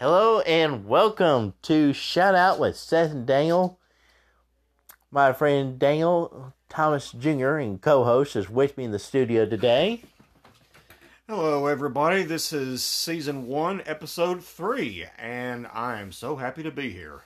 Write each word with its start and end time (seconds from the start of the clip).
Hello 0.00 0.38
and 0.42 0.86
welcome 0.86 1.54
to 1.62 1.92
Shout 1.92 2.36
Out 2.36 2.60
with 2.60 2.76
Seth 2.76 3.10
and 3.10 3.26
Daniel. 3.26 3.80
My 5.10 5.32
friend 5.32 5.76
Daniel 5.76 6.54
Thomas 6.68 7.10
Jr. 7.10 7.56
and 7.56 7.82
co 7.82 8.04
host 8.04 8.36
is 8.36 8.48
with 8.48 8.78
me 8.78 8.84
in 8.84 8.92
the 8.92 9.00
studio 9.00 9.44
today. 9.44 10.04
Hello, 11.26 11.66
everybody. 11.66 12.22
This 12.22 12.52
is 12.52 12.84
season 12.84 13.48
one, 13.48 13.82
episode 13.86 14.44
three, 14.44 15.04
and 15.18 15.66
I 15.66 15.98
am 15.98 16.12
so 16.12 16.36
happy 16.36 16.62
to 16.62 16.70
be 16.70 16.90
here. 16.90 17.22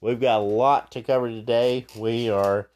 We've 0.00 0.20
got 0.20 0.42
a 0.42 0.44
lot 0.44 0.92
to 0.92 1.02
cover 1.02 1.28
today. 1.28 1.86
We 1.96 2.30
are 2.30 2.68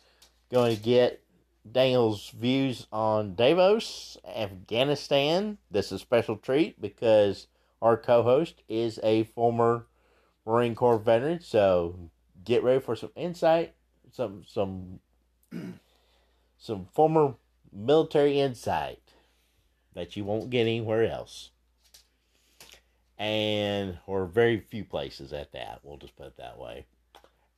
going 0.51 0.75
to 0.75 0.83
get 0.83 1.23
Daniel's 1.71 2.31
views 2.31 2.89
on 2.93 3.37
Davos, 3.37 4.19
Afghanistan. 4.27 5.59
This 5.71 5.87
is 5.87 5.93
a 5.93 5.99
special 6.01 6.37
treat 6.37 6.81
because 6.81 7.47
our 7.83 7.97
co 7.97 8.23
host 8.23 8.63
is 8.69 9.01
a 9.03 9.25
former 9.25 9.87
Marine 10.47 10.75
Corps 10.75 10.99
veteran, 10.99 11.41
so 11.41 12.11
get 12.45 12.63
ready 12.63 12.81
for 12.81 12.97
some 12.97 13.11
insight, 13.17 13.75
some 14.11 14.45
some 14.47 15.01
some 16.59 16.87
former 16.93 17.35
military 17.73 18.39
insight 18.41 19.01
that 19.95 20.17
you 20.17 20.25
won't 20.25 20.51
get 20.51 20.63
anywhere 20.63 21.05
else. 21.05 21.51
And 23.17 23.99
or 24.07 24.27
very 24.27 24.59
few 24.59 24.85
places 24.85 25.33
at 25.33 25.53
that. 25.53 25.81
We'll 25.83 25.99
just 25.99 26.17
put 26.17 26.27
it 26.27 26.37
that 26.37 26.59
way. 26.59 26.87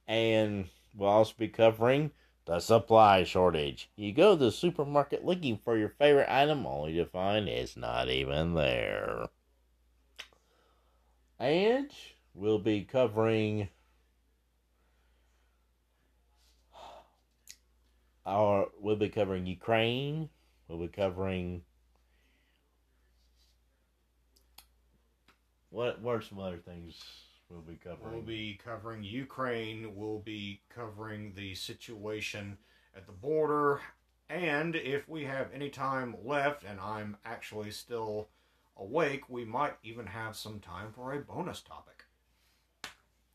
And 0.06 0.68
we'll 0.94 1.08
also 1.08 1.34
be 1.36 1.48
covering 1.48 2.10
the 2.44 2.60
supply 2.60 3.24
shortage. 3.24 3.90
You 3.96 4.12
go 4.12 4.36
to 4.36 4.44
the 4.44 4.52
supermarket 4.52 5.24
looking 5.24 5.56
for 5.56 5.76
your 5.76 5.88
favorite 5.88 6.30
item 6.30 6.66
only 6.66 6.94
to 6.94 7.06
find 7.06 7.48
it's 7.48 7.76
not 7.76 8.08
even 8.08 8.54
there. 8.54 9.28
And 11.38 11.90
we'll 12.34 12.58
be 12.58 12.82
covering 12.84 13.68
our 18.24 18.68
we'll 18.80 18.96
be 18.96 19.08
covering 19.08 19.46
Ukraine. 19.46 20.30
We'll 20.68 20.78
be 20.78 20.88
covering 20.88 21.62
what 25.70 26.00
what 26.00 26.16
are 26.16 26.22
some 26.22 26.38
other 26.38 26.56
things 26.56 26.94
we'll 27.50 27.60
be 27.60 27.76
covering? 27.76 28.14
We'll 28.14 28.22
be 28.22 28.58
covering 28.62 29.04
Ukraine, 29.04 29.94
we'll 29.94 30.20
be 30.20 30.62
covering 30.74 31.32
the 31.34 31.54
situation 31.54 32.58
at 32.96 33.06
the 33.06 33.12
border, 33.12 33.80
and 34.28 34.74
if 34.74 35.08
we 35.08 35.24
have 35.24 35.50
any 35.52 35.68
time 35.68 36.16
left 36.24 36.64
and 36.64 36.80
I'm 36.80 37.16
actually 37.24 37.70
still 37.70 38.28
awake, 38.76 39.28
we 39.28 39.44
might 39.44 39.74
even 39.82 40.06
have 40.06 40.36
some 40.36 40.60
time 40.60 40.92
for 40.94 41.12
a 41.12 41.18
bonus 41.18 41.60
topic. 41.60 42.04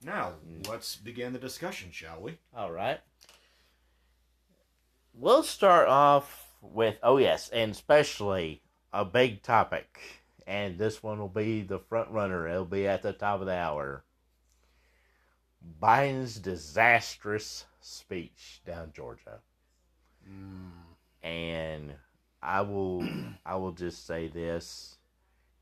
Now, 0.03 0.33
hmm. 0.45 0.61
let's 0.69 0.95
begin 0.95 1.33
the 1.33 1.39
discussion, 1.39 1.91
shall 1.91 2.21
we? 2.21 2.37
All 2.55 2.71
right. 2.71 2.99
We'll 5.13 5.43
start 5.43 5.87
off 5.87 6.47
with 6.61 6.97
oh 7.03 7.17
yes, 7.17 7.49
and 7.49 7.71
especially 7.71 8.61
a 8.93 9.03
big 9.03 9.43
topic, 9.43 9.99
and 10.47 10.77
this 10.77 11.03
one 11.03 11.19
will 11.19 11.27
be 11.27 11.61
the 11.61 11.79
front 11.79 12.09
runner. 12.09 12.47
It'll 12.47 12.65
be 12.65 12.87
at 12.87 13.01
the 13.01 13.13
top 13.13 13.41
of 13.41 13.47
the 13.47 13.55
hour. 13.55 14.03
Biden's 15.81 16.39
disastrous 16.39 17.65
speech 17.81 18.61
down 18.65 18.91
Georgia, 18.95 19.39
hmm. 20.25 20.69
and 21.21 21.93
I 22.41 22.61
will 22.61 23.07
I 23.45 23.55
will 23.57 23.73
just 23.73 24.07
say 24.07 24.27
this: 24.27 24.97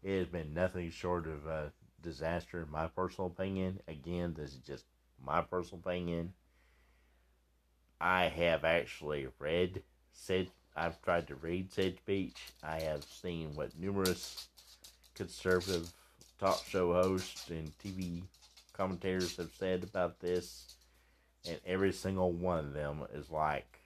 it 0.03 0.17
has 0.17 0.27
been 0.27 0.53
nothing 0.53 0.89
short 0.91 1.27
of 1.27 1.45
a 1.45 1.71
disaster, 2.01 2.61
in 2.61 2.71
my 2.71 2.87
personal 2.87 3.27
opinion. 3.27 3.79
Again, 3.87 4.33
this 4.37 4.51
is 4.51 4.59
just 4.59 4.85
my 5.23 5.41
personal 5.41 5.81
opinion. 5.85 6.33
I 7.99 8.25
have 8.25 8.63
actually 8.63 9.27
read 9.39 9.83
said 10.13 10.49
I've 10.75 11.01
tried 11.01 11.27
to 11.27 11.35
read 11.35 11.71
said 11.71 11.97
speech. 11.97 12.37
I 12.63 12.79
have 12.81 13.03
seen 13.03 13.55
what 13.55 13.77
numerous 13.77 14.47
conservative 15.13 15.91
talk 16.39 16.63
show 16.65 16.93
hosts 16.93 17.49
and 17.49 17.71
TV 17.79 18.21
commentators 18.73 19.35
have 19.35 19.51
said 19.59 19.83
about 19.83 20.19
this, 20.21 20.75
and 21.45 21.59
every 21.65 21.91
single 21.91 22.31
one 22.31 22.59
of 22.59 22.73
them 22.73 23.01
is 23.13 23.29
like, 23.29 23.81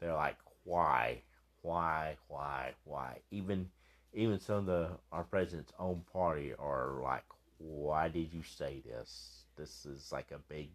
they're 0.00 0.14
like, 0.14 0.38
why, 0.64 1.20
why, 1.60 2.16
why, 2.28 2.72
why? 2.84 3.18
Even, 3.30 3.68
even 4.12 4.40
some 4.40 4.56
of 4.56 4.66
the 4.66 4.90
our 5.12 5.24
president's 5.24 5.72
own 5.78 6.02
party 6.12 6.52
are 6.58 7.00
like, 7.02 7.24
why 7.58 8.08
did 8.08 8.32
you 8.32 8.42
say 8.42 8.82
this? 8.86 9.44
This 9.56 9.86
is 9.86 10.12
like 10.12 10.30
a 10.30 10.38
big 10.48 10.68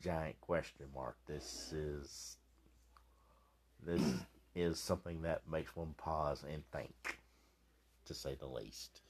giant 0.00 0.40
question 0.40 0.86
mark. 0.94 1.16
This 1.26 1.72
is 1.72 2.36
this 3.84 4.02
is 4.54 4.78
something 4.78 5.22
that 5.22 5.42
makes 5.50 5.74
one 5.74 5.94
pause 5.96 6.44
and 6.50 6.62
think, 6.70 7.18
to 8.06 8.14
say 8.14 8.34
the 8.34 8.46
least. 8.46 9.00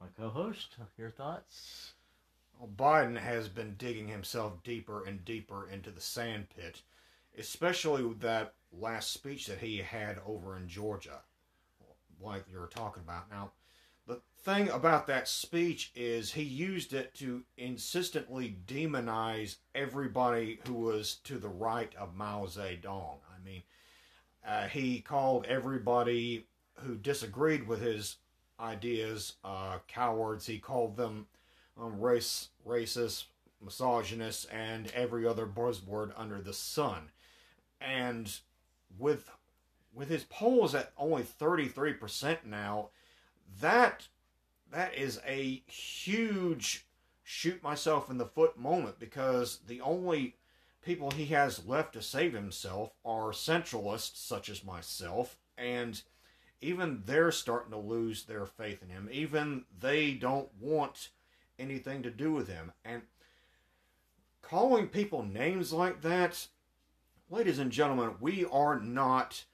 My 0.00 0.06
co-host, 0.16 0.76
your 0.98 1.10
thoughts? 1.10 1.94
Well, 2.58 2.70
Biden 2.76 3.18
has 3.18 3.48
been 3.48 3.74
digging 3.76 4.08
himself 4.08 4.62
deeper 4.62 5.04
and 5.04 5.24
deeper 5.24 5.68
into 5.68 5.90
the 5.90 6.00
sandpit, 6.00 6.82
especially 7.36 8.04
with 8.04 8.20
that 8.20 8.54
last 8.72 9.12
speech 9.12 9.46
that 9.46 9.58
he 9.58 9.78
had 9.78 10.20
over 10.26 10.56
in 10.56 10.68
Georgia, 10.68 11.22
like 12.24 12.44
you're 12.50 12.66
talking 12.66 13.02
about. 13.02 13.30
Now, 13.30 13.52
the 14.06 14.20
thing 14.42 14.68
about 14.68 15.06
that 15.06 15.28
speech 15.28 15.92
is 15.94 16.32
he 16.32 16.42
used 16.42 16.92
it 16.92 17.14
to 17.14 17.42
insistently 17.56 18.56
demonize 18.66 19.56
everybody 19.74 20.60
who 20.66 20.74
was 20.74 21.16
to 21.24 21.38
the 21.38 21.48
right 21.48 21.94
of 21.96 22.14
Mao 22.14 22.46
Zedong. 22.46 23.18
I 23.28 23.44
mean, 23.44 23.62
uh, 24.46 24.66
he 24.68 25.00
called 25.00 25.46
everybody 25.46 26.46
who 26.80 26.96
disagreed 26.96 27.66
with 27.66 27.80
his 27.80 28.16
ideas 28.60 29.34
uh, 29.44 29.78
cowards. 29.88 30.46
He 30.46 30.58
called 30.58 30.96
them 30.96 31.26
um, 31.80 32.00
race, 32.00 32.48
racist, 32.66 33.24
misogynist, 33.62 34.46
and 34.52 34.90
every 34.92 35.26
other 35.26 35.46
buzzword 35.46 36.12
under 36.16 36.40
the 36.40 36.52
sun. 36.52 37.10
And 37.80 38.32
with 38.98 39.30
with 39.94 40.08
his 40.08 40.24
polls 40.24 40.74
at 40.74 40.92
only 40.98 41.22
33% 41.22 42.38
now, 42.44 42.88
that 43.60 44.08
that 44.70 44.94
is 44.94 45.20
a 45.26 45.62
huge 45.66 46.86
shoot 47.22 47.62
myself 47.62 48.10
in 48.10 48.18
the 48.18 48.26
foot 48.26 48.58
moment 48.58 48.98
because 48.98 49.60
the 49.66 49.80
only 49.80 50.36
people 50.82 51.10
he 51.10 51.26
has 51.26 51.66
left 51.66 51.92
to 51.94 52.02
save 52.02 52.34
himself 52.34 52.92
are 53.04 53.30
centralists 53.30 54.16
such 54.16 54.48
as 54.48 54.64
myself 54.64 55.36
and 55.56 56.02
even 56.60 57.02
they're 57.06 57.30
starting 57.30 57.70
to 57.70 57.78
lose 57.78 58.24
their 58.24 58.46
faith 58.46 58.82
in 58.82 58.88
him. 58.88 59.08
Even 59.12 59.64
they 59.80 60.12
don't 60.12 60.48
want 60.60 61.10
anything 61.58 62.02
to 62.02 62.10
do 62.10 62.32
with 62.32 62.48
him. 62.48 62.72
And 62.84 63.02
calling 64.42 64.88
people 64.88 65.22
names 65.22 65.72
like 65.72 66.02
that 66.02 66.48
ladies 67.30 67.58
and 67.58 67.70
gentlemen 67.70 68.14
we 68.20 68.44
are 68.44 68.78
not 68.78 69.44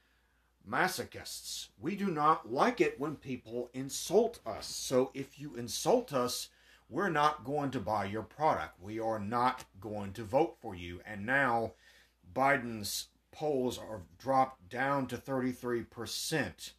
masochists. 0.68 1.68
We 1.80 1.96
do 1.96 2.10
not 2.10 2.52
like 2.52 2.80
it 2.80 3.00
when 3.00 3.16
people 3.16 3.70
insult 3.72 4.40
us. 4.46 4.66
So 4.66 5.10
if 5.14 5.40
you 5.40 5.56
insult 5.56 6.12
us, 6.12 6.48
we're 6.88 7.10
not 7.10 7.44
going 7.44 7.70
to 7.70 7.80
buy 7.80 8.06
your 8.06 8.22
product. 8.22 8.80
We 8.80 8.98
are 8.98 9.18
not 9.18 9.64
going 9.80 10.12
to 10.14 10.24
vote 10.24 10.56
for 10.60 10.74
you. 10.74 11.00
And 11.06 11.24
now 11.24 11.72
Biden's 12.34 13.08
polls 13.32 13.78
are 13.78 14.02
dropped 14.18 14.68
down 14.68 15.06
to 15.08 15.16
33%. 15.16 16.72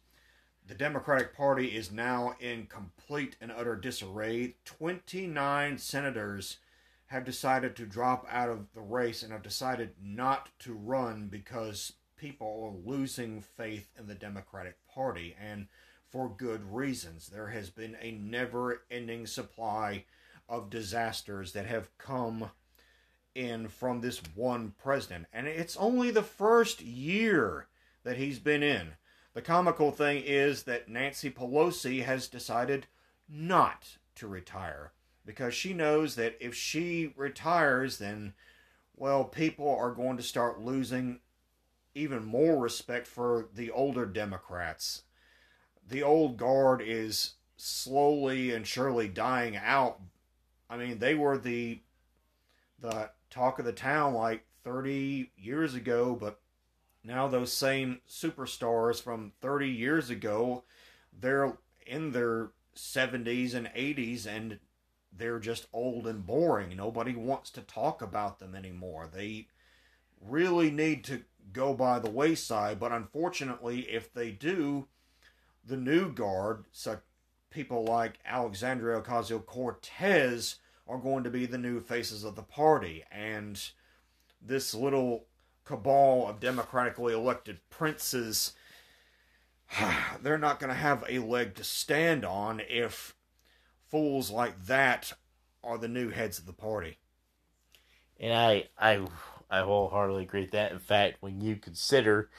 The 0.66 0.74
Democratic 0.74 1.34
Party 1.34 1.68
is 1.68 1.90
now 1.90 2.34
in 2.38 2.66
complete 2.66 3.36
and 3.40 3.50
utter 3.50 3.74
disarray. 3.74 4.56
29 4.64 5.78
senators 5.78 6.58
have 7.06 7.24
decided 7.24 7.76
to 7.76 7.84
drop 7.84 8.26
out 8.30 8.48
of 8.48 8.72
the 8.74 8.80
race 8.80 9.22
and 9.22 9.32
have 9.32 9.42
decided 9.42 9.94
not 10.00 10.48
to 10.60 10.72
run 10.72 11.28
because 11.28 11.94
people 12.22 12.72
are 12.86 12.92
losing 12.92 13.40
faith 13.40 13.88
in 13.98 14.06
the 14.06 14.14
Democratic 14.14 14.76
Party, 14.86 15.34
and 15.42 15.66
for 16.08 16.28
good 16.28 16.62
reasons. 16.72 17.26
There 17.26 17.48
has 17.48 17.68
been 17.68 17.96
a 18.00 18.12
never 18.12 18.82
ending 18.92 19.26
supply 19.26 20.04
of 20.48 20.70
disasters 20.70 21.52
that 21.52 21.66
have 21.66 21.98
come 21.98 22.50
in 23.34 23.66
from 23.66 24.00
this 24.00 24.22
one 24.36 24.72
president, 24.80 25.26
and 25.32 25.48
it's 25.48 25.76
only 25.76 26.12
the 26.12 26.22
first 26.22 26.80
year 26.80 27.66
that 28.04 28.18
he's 28.18 28.38
been 28.38 28.62
in. 28.62 28.92
The 29.34 29.42
comical 29.42 29.90
thing 29.90 30.22
is 30.24 30.62
that 30.62 30.88
Nancy 30.88 31.28
Pelosi 31.28 32.04
has 32.04 32.28
decided 32.28 32.86
not 33.28 33.96
to 34.14 34.28
retire 34.28 34.92
because 35.26 35.54
she 35.54 35.72
knows 35.72 36.14
that 36.14 36.36
if 36.40 36.54
she 36.54 37.14
retires, 37.16 37.98
then, 37.98 38.34
well, 38.94 39.24
people 39.24 39.74
are 39.74 39.90
going 39.90 40.16
to 40.18 40.22
start 40.22 40.60
losing 40.60 41.18
even 41.94 42.24
more 42.24 42.58
respect 42.58 43.06
for 43.06 43.48
the 43.54 43.70
older 43.70 44.06
Democrats. 44.06 45.02
The 45.86 46.02
old 46.02 46.36
guard 46.36 46.82
is 46.84 47.34
slowly 47.56 48.52
and 48.52 48.66
surely 48.66 49.08
dying 49.08 49.56
out. 49.56 50.00
I 50.70 50.76
mean, 50.76 50.98
they 50.98 51.14
were 51.14 51.38
the 51.38 51.80
the 52.80 53.10
talk 53.30 53.58
of 53.58 53.64
the 53.64 53.72
town 53.72 54.14
like 54.14 54.44
30 54.64 55.30
years 55.36 55.74
ago, 55.74 56.16
but 56.18 56.40
now 57.04 57.28
those 57.28 57.52
same 57.52 58.00
superstars 58.08 59.00
from 59.00 59.32
30 59.40 59.68
years 59.68 60.10
ago, 60.10 60.64
they're 61.18 61.56
in 61.86 62.12
their 62.12 62.50
70s 62.76 63.54
and 63.54 63.68
80s 63.68 64.26
and 64.26 64.58
they're 65.16 65.38
just 65.38 65.66
old 65.72 66.06
and 66.06 66.26
boring. 66.26 66.76
Nobody 66.76 67.14
wants 67.14 67.50
to 67.50 67.60
talk 67.60 68.02
about 68.02 68.38
them 68.38 68.54
anymore. 68.54 69.08
They 69.12 69.48
really 70.20 70.70
need 70.70 71.04
to 71.04 71.22
go 71.52 71.74
by 71.74 71.98
the 71.98 72.10
wayside, 72.10 72.78
but 72.78 72.92
unfortunately, 72.92 73.80
if 73.90 74.12
they 74.12 74.30
do, 74.30 74.86
the 75.64 75.76
new 75.76 76.12
guard, 76.12 76.64
such 76.72 77.00
people 77.50 77.84
like 77.84 78.18
Alexandria 78.24 79.00
Ocasio 79.00 79.44
Cortez, 79.44 80.56
are 80.88 80.98
going 80.98 81.24
to 81.24 81.30
be 81.30 81.46
the 81.46 81.58
new 81.58 81.80
faces 81.80 82.24
of 82.24 82.34
the 82.34 82.42
party. 82.42 83.04
And 83.10 83.60
this 84.40 84.74
little 84.74 85.26
cabal 85.64 86.28
of 86.28 86.40
democratically 86.40 87.14
elected 87.14 87.60
princes, 87.70 88.52
they're 90.22 90.38
not 90.38 90.58
going 90.58 90.68
to 90.68 90.74
have 90.74 91.04
a 91.08 91.18
leg 91.20 91.54
to 91.56 91.64
stand 91.64 92.24
on 92.24 92.60
if 92.68 93.14
fools 93.88 94.30
like 94.30 94.66
that 94.66 95.12
are 95.62 95.78
the 95.78 95.88
new 95.88 96.08
heads 96.08 96.38
of 96.38 96.46
the 96.46 96.52
party. 96.52 96.98
And 98.18 98.32
I, 98.32 98.68
I, 98.78 99.06
I 99.52 99.60
wholeheartedly 99.60 100.22
agree 100.22 100.40
with 100.40 100.52
that. 100.52 100.72
In 100.72 100.78
fact, 100.78 101.18
when 101.20 101.42
you 101.42 101.56
consider, 101.56 102.30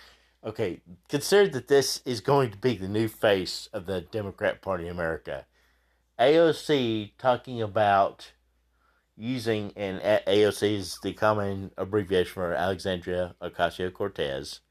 okay, 0.44 0.82
consider 1.08 1.48
that 1.52 1.68
this 1.68 2.02
is 2.06 2.22
going 2.22 2.50
to 2.50 2.58
be 2.58 2.76
the 2.76 2.88
new 2.88 3.08
face 3.08 3.70
of 3.72 3.86
the 3.86 4.02
Democrat 4.02 4.64
Party 4.64 4.86
in 4.86 4.92
America. 4.92 5.46
AOC 6.20 7.12
talking 7.20 7.62
about 7.62 8.32
using, 9.16 9.72
and 9.76 10.02
AOC 10.02 10.76
is 10.76 10.98
the 11.04 11.14
common 11.14 11.70
abbreviation 11.78 12.34
for 12.34 12.54
Alexandria 12.54 13.36
Ocasio 13.40 13.94
Cortez, 13.94 14.62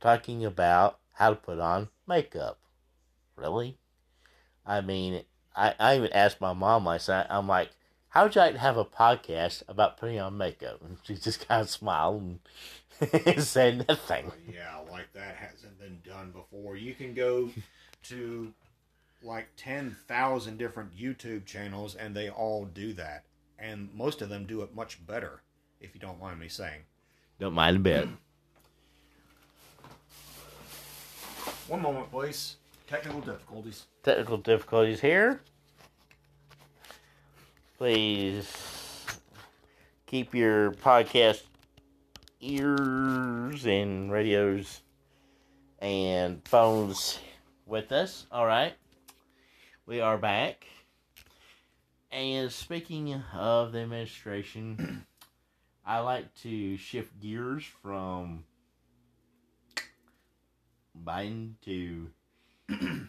talking 0.00 0.44
about 0.44 1.00
how 1.14 1.30
to 1.30 1.36
put 1.36 1.58
on 1.58 1.88
makeup. 2.06 2.60
Really? 3.34 3.78
I 4.64 4.80
mean, 4.80 5.24
I, 5.56 5.74
I 5.80 5.96
even 5.96 6.12
asked 6.12 6.40
my 6.40 6.52
mom 6.52 6.86
last 6.86 7.08
night, 7.08 7.26
I'm 7.28 7.48
like, 7.48 7.70
how 8.10 8.24
would 8.24 8.34
you 8.34 8.40
like 8.40 8.54
to 8.54 8.58
have 8.60 8.76
a 8.76 8.84
podcast 8.84 9.62
about 9.68 9.96
putting 9.96 10.20
on 10.20 10.36
makeup? 10.36 10.80
And 10.82 10.98
she 11.02 11.14
just 11.14 11.46
kind 11.48 11.62
of 11.62 11.70
smiled 11.70 12.38
and 13.00 13.42
said 13.42 13.86
nothing. 13.88 14.30
Yeah, 14.52 14.80
like 14.90 15.12
that 15.14 15.36
hasn't 15.36 15.78
been 15.80 16.00
done 16.04 16.32
before. 16.32 16.76
You 16.76 16.94
can 16.94 17.14
go 17.14 17.50
to 18.04 18.52
like 19.22 19.48
10,000 19.56 20.58
different 20.58 20.96
YouTube 20.96 21.46
channels 21.46 21.94
and 21.94 22.14
they 22.14 22.28
all 22.28 22.64
do 22.64 22.92
that 22.94 23.24
and 23.58 23.92
most 23.94 24.22
of 24.22 24.28
them 24.28 24.46
do 24.46 24.62
it 24.62 24.74
much 24.74 25.06
better, 25.06 25.42
if 25.80 25.94
you 25.94 26.00
don't 26.00 26.18
mind 26.20 26.40
me 26.40 26.48
saying. 26.48 26.80
Don't 27.38 27.54
mind 27.54 27.76
a 27.76 27.80
bit. 27.80 28.08
One 31.68 31.82
moment, 31.82 32.10
please. 32.10 32.56
Technical 32.86 33.20
difficulties. 33.20 33.84
Technical 34.02 34.38
difficulties 34.38 35.00
here. 35.00 35.42
Please 37.80 38.46
keep 40.04 40.34
your 40.34 40.72
podcast 40.72 41.40
ears 42.38 43.64
and 43.64 44.12
radios 44.12 44.82
and 45.78 46.46
phones 46.46 47.18
with 47.64 47.90
us. 47.90 48.26
All 48.30 48.44
right. 48.44 48.74
We 49.86 50.02
are 50.02 50.18
back. 50.18 50.66
And 52.12 52.52
speaking 52.52 53.14
of 53.32 53.72
the 53.72 53.78
administration, 53.78 55.06
I 55.86 56.00
like 56.00 56.34
to 56.42 56.76
shift 56.76 57.18
gears 57.18 57.64
from 57.64 58.44
Biden 61.02 61.54
to 61.64 62.10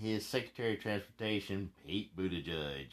his 0.00 0.26
Secretary 0.26 0.74
of 0.74 0.80
Transportation, 0.80 1.70
Pete 1.86 2.16
Buttigieg. 2.16 2.88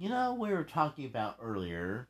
You 0.00 0.10
know, 0.10 0.34
we 0.34 0.50
were 0.50 0.62
talking 0.62 1.06
about 1.06 1.38
earlier. 1.42 2.06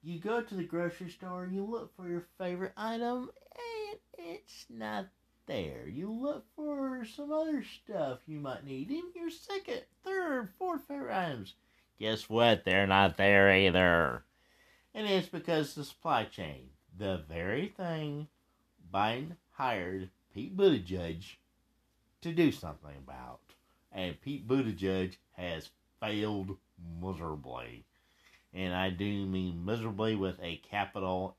You 0.00 0.20
go 0.20 0.40
to 0.40 0.54
the 0.54 0.62
grocery 0.62 1.10
store, 1.10 1.48
you 1.50 1.64
look 1.64 1.94
for 1.96 2.08
your 2.08 2.24
favorite 2.38 2.72
item, 2.76 3.30
and 3.56 3.98
it's 4.16 4.66
not 4.70 5.08
there. 5.46 5.88
You 5.88 6.08
look 6.12 6.44
for 6.54 7.04
some 7.04 7.32
other 7.32 7.64
stuff 7.64 8.20
you 8.26 8.38
might 8.38 8.64
need 8.64 8.92
in 8.92 9.02
your 9.16 9.28
second, 9.28 9.82
third, 10.04 10.50
fourth 10.56 10.82
favorite 10.86 11.12
items. 11.12 11.54
Guess 11.98 12.28
what? 12.28 12.64
They're 12.64 12.86
not 12.86 13.16
there 13.16 13.52
either. 13.52 14.22
And 14.94 15.08
it's 15.08 15.26
because 15.26 15.74
the 15.74 15.82
supply 15.82 16.26
chain, 16.26 16.70
the 16.96 17.24
very 17.28 17.74
thing 17.76 18.28
Biden 18.94 19.34
hired 19.50 20.10
Pete 20.32 20.56
Buttigieg 20.56 21.24
to 22.22 22.30
do 22.32 22.52
something 22.52 22.94
about. 23.04 23.40
And 23.90 24.20
Pete 24.20 24.46
Buttigieg 24.46 25.16
has 25.32 25.70
failed 26.00 26.56
miserably. 27.00 27.84
And 28.52 28.74
I 28.74 28.90
do 28.90 29.26
mean 29.26 29.64
miserably 29.64 30.16
with 30.16 30.40
a 30.42 30.60
capital 30.68 31.36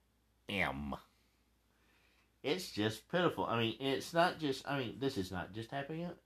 M 0.48 0.96
it's 2.44 2.72
just 2.72 3.10
pitiful. 3.12 3.46
I 3.46 3.60
mean, 3.60 3.75
it's 3.80 4.13
not 4.13 4.40
just. 4.40 4.68
I 4.68 4.80
mean, 4.80 4.98
this 5.00 5.18
is 5.18 5.31
not 5.31 5.54
just 5.54 5.72
happening. 5.72 6.04
At, 6.04 6.18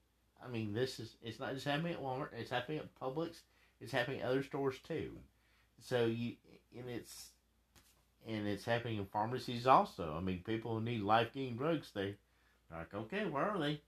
I 0.44 0.48
mean, 0.48 0.72
this 0.72 0.98
is. 0.98 1.16
It's 1.22 1.38
not 1.38 1.54
just 1.54 1.66
happening 1.66 1.92
at 1.92 2.02
Walmart. 2.02 2.28
It's 2.36 2.50
happening 2.50 2.78
at 2.78 2.94
Publix. 3.00 3.40
It's 3.80 3.92
happening 3.92 4.20
at 4.20 4.28
other 4.28 4.42
stores 4.42 4.76
too. 4.86 5.10
So 5.80 6.06
you 6.06 6.34
and 6.76 6.88
it's 6.88 7.30
and 8.26 8.46
it's 8.46 8.64
happening 8.64 8.98
in 8.98 9.06
pharmacies 9.06 9.66
also. 9.66 10.14
I 10.16 10.20
mean, 10.20 10.42
people 10.44 10.74
who 10.74 10.84
need 10.84 11.02
life 11.02 11.32
giving 11.34 11.56
drugs, 11.56 11.90
they're 11.94 12.14
like, 12.72 12.94
okay, 12.94 13.26
where 13.26 13.44
are 13.44 13.58
they? 13.58 13.82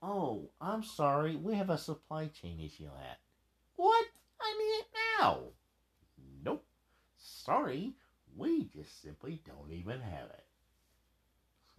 Oh, 0.00 0.48
I'm 0.60 0.82
sorry, 0.82 1.36
we 1.36 1.54
have 1.54 1.70
a 1.70 1.78
supply 1.78 2.26
chain 2.26 2.60
issue 2.60 2.86
at. 2.86 3.18
What? 3.82 4.06
I 4.40 4.52
need 4.58 4.78
it 4.78 4.86
now. 5.18 5.38
Nope. 6.44 6.64
Sorry, 7.16 7.94
we 8.36 8.66
just 8.66 9.02
simply 9.02 9.42
don't 9.44 9.72
even 9.72 10.00
have 10.00 10.30
it. 10.30 10.46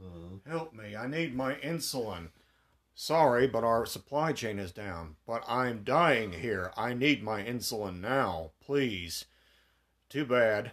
Hmm. 0.01 0.35
Help 0.45 0.73
me, 0.73 0.97
I 0.97 1.07
need 1.07 1.33
my 1.33 1.55
insulin. 1.55 2.27
Sorry, 2.94 3.47
but 3.47 3.63
our 3.63 3.85
supply 3.85 4.33
chain 4.33 4.59
is 4.59 4.73
down. 4.73 5.16
But 5.25 5.45
I'm 5.47 5.85
dying 5.85 6.33
here. 6.33 6.73
I 6.75 6.94
need 6.94 7.23
my 7.23 7.42
insulin 7.42 8.01
now, 8.01 8.51
please. 8.59 9.23
Too 10.09 10.25
bad. 10.25 10.71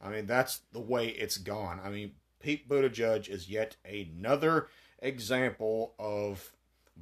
I 0.00 0.08
mean, 0.08 0.24
that's 0.24 0.62
the 0.72 0.80
way 0.80 1.08
it's 1.08 1.36
gone. 1.36 1.78
I 1.84 1.90
mean, 1.90 2.12
Pete 2.40 2.66
Buttigieg 2.66 3.28
is 3.28 3.50
yet 3.50 3.76
another 3.84 4.68
example 5.00 5.92
of 5.98 6.52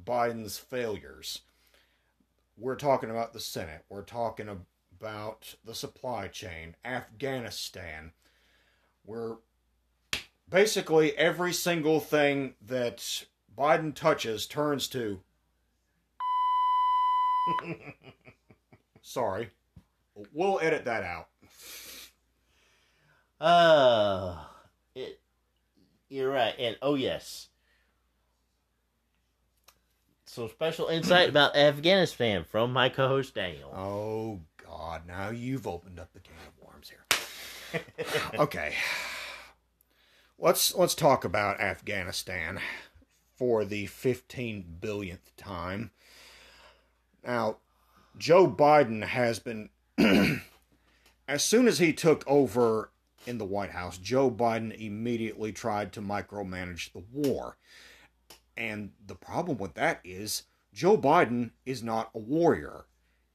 Biden's 0.05 0.57
failures. 0.57 1.43
We're 2.57 2.75
talking 2.75 3.09
about 3.09 3.33
the 3.33 3.39
Senate. 3.39 3.83
We're 3.89 4.03
talking 4.03 4.47
about 4.49 5.55
the 5.65 5.75
supply 5.75 6.27
chain, 6.27 6.75
Afghanistan. 6.85 8.11
We're 9.05 9.37
basically 10.49 11.17
every 11.17 11.51
single 11.51 11.99
thing 11.99 12.53
that 12.65 13.25
Biden 13.57 13.93
touches 13.93 14.45
turns 14.47 14.87
to. 14.89 15.19
Sorry. 19.01 19.49
We'll 20.31 20.59
edit 20.61 20.85
that 20.85 21.03
out. 21.03 21.27
Uh, 23.41 24.37
it, 24.95 25.19
you're 26.07 26.31
right. 26.31 26.53
And 26.57 26.77
oh, 26.81 26.95
yes. 26.95 27.49
Some 30.33 30.49
special 30.49 30.87
insight 30.87 31.29
about 31.29 31.55
Afghanistan 31.55 32.43
from 32.43 32.73
my 32.73 32.89
co 32.89 33.07
host 33.07 33.35
Daniel. 33.35 33.71
Oh, 33.75 34.39
God. 34.65 35.03
Now 35.07 35.29
you've 35.29 35.67
opened 35.67 35.99
up 35.99 36.11
the 36.13 36.19
can 36.19 36.33
of 36.47 36.67
worms 36.67 36.89
here. 36.89 37.81
okay 38.39 38.73
let's 40.43 40.75
let's 40.75 40.93
talk 40.93 41.23
about 41.23 41.59
Afghanistan 41.59 42.59
for 43.35 43.65
the 43.65 43.87
15 43.87 44.77
billionth 44.79 45.35
time. 45.37 45.91
Now, 47.25 47.57
Joe 48.17 48.47
Biden 48.47 49.03
has 49.03 49.39
been 49.39 49.69
as 51.27 51.43
soon 51.43 51.67
as 51.67 51.79
he 51.79 51.93
took 51.93 52.23
over 52.27 52.91
in 53.25 53.37
the 53.37 53.45
White 53.45 53.71
House, 53.71 53.97
Joe 53.97 54.29
Biden 54.29 54.77
immediately 54.77 55.53
tried 55.53 55.93
to 55.93 56.01
micromanage 56.01 56.91
the 56.91 57.03
war. 57.11 57.57
And 58.55 58.91
the 59.05 59.15
problem 59.15 59.57
with 59.57 59.73
that 59.75 59.99
is 60.03 60.43
Joe 60.73 60.97
Biden 60.97 61.51
is 61.65 61.83
not 61.83 62.09
a 62.13 62.19
warrior. 62.19 62.85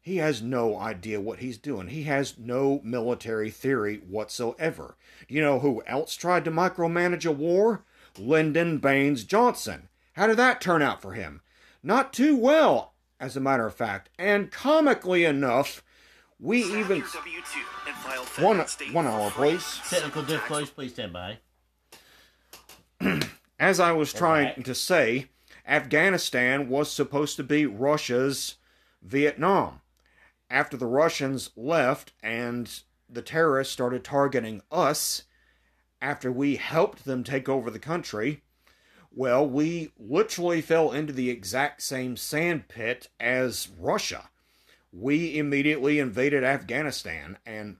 He 0.00 0.16
has 0.16 0.40
no 0.40 0.78
idea 0.78 1.20
what 1.20 1.40
he's 1.40 1.58
doing. 1.58 1.88
He 1.88 2.04
has 2.04 2.38
no 2.38 2.80
military 2.82 3.50
theory 3.50 3.96
whatsoever. 3.96 4.96
You 5.28 5.42
know 5.42 5.58
who 5.58 5.82
else 5.86 6.14
tried 6.14 6.44
to 6.46 6.50
micromanage 6.50 7.26
a 7.26 7.32
war? 7.32 7.84
Lyndon 8.18 8.78
Baines 8.78 9.24
Johnson. 9.24 9.88
How 10.14 10.26
did 10.26 10.36
that 10.38 10.60
turn 10.60 10.82
out 10.82 11.02
for 11.02 11.12
him? 11.12 11.42
Not 11.82 12.12
too 12.12 12.36
well, 12.36 12.94
as 13.20 13.36
a 13.36 13.40
matter 13.40 13.66
of 13.66 13.74
fact. 13.74 14.10
And 14.18 14.50
comically 14.50 15.24
enough, 15.24 15.82
we 16.40 16.62
even 16.62 17.02
one 18.38 18.64
one 18.92 19.06
hour, 19.06 19.30
please. 19.30 19.80
Technical 19.88 20.22
difficulties, 20.22 20.70
please 20.70 20.92
stand 20.92 21.12
by. 21.12 21.38
As 23.58 23.80
I 23.80 23.92
was 23.92 24.12
trying 24.12 24.54
back. 24.56 24.64
to 24.64 24.74
say, 24.74 25.30
Afghanistan 25.66 26.68
was 26.68 26.90
supposed 26.90 27.36
to 27.36 27.44
be 27.44 27.66
Russia's 27.66 28.56
Vietnam. 29.02 29.80
After 30.48 30.76
the 30.76 30.86
Russians 30.86 31.50
left 31.56 32.12
and 32.22 32.82
the 33.08 33.22
terrorists 33.22 33.72
started 33.72 34.04
targeting 34.04 34.62
us, 34.70 35.24
after 36.00 36.30
we 36.30 36.56
helped 36.56 37.04
them 37.04 37.24
take 37.24 37.48
over 37.48 37.70
the 37.70 37.78
country, 37.78 38.42
well, 39.10 39.46
we 39.48 39.90
literally 39.98 40.60
fell 40.60 40.92
into 40.92 41.12
the 41.12 41.30
exact 41.30 41.82
same 41.82 42.16
sand 42.16 42.68
pit 42.68 43.08
as 43.18 43.68
Russia. 43.78 44.30
We 44.92 45.36
immediately 45.36 45.98
invaded 45.98 46.44
Afghanistan, 46.44 47.38
and 47.44 47.78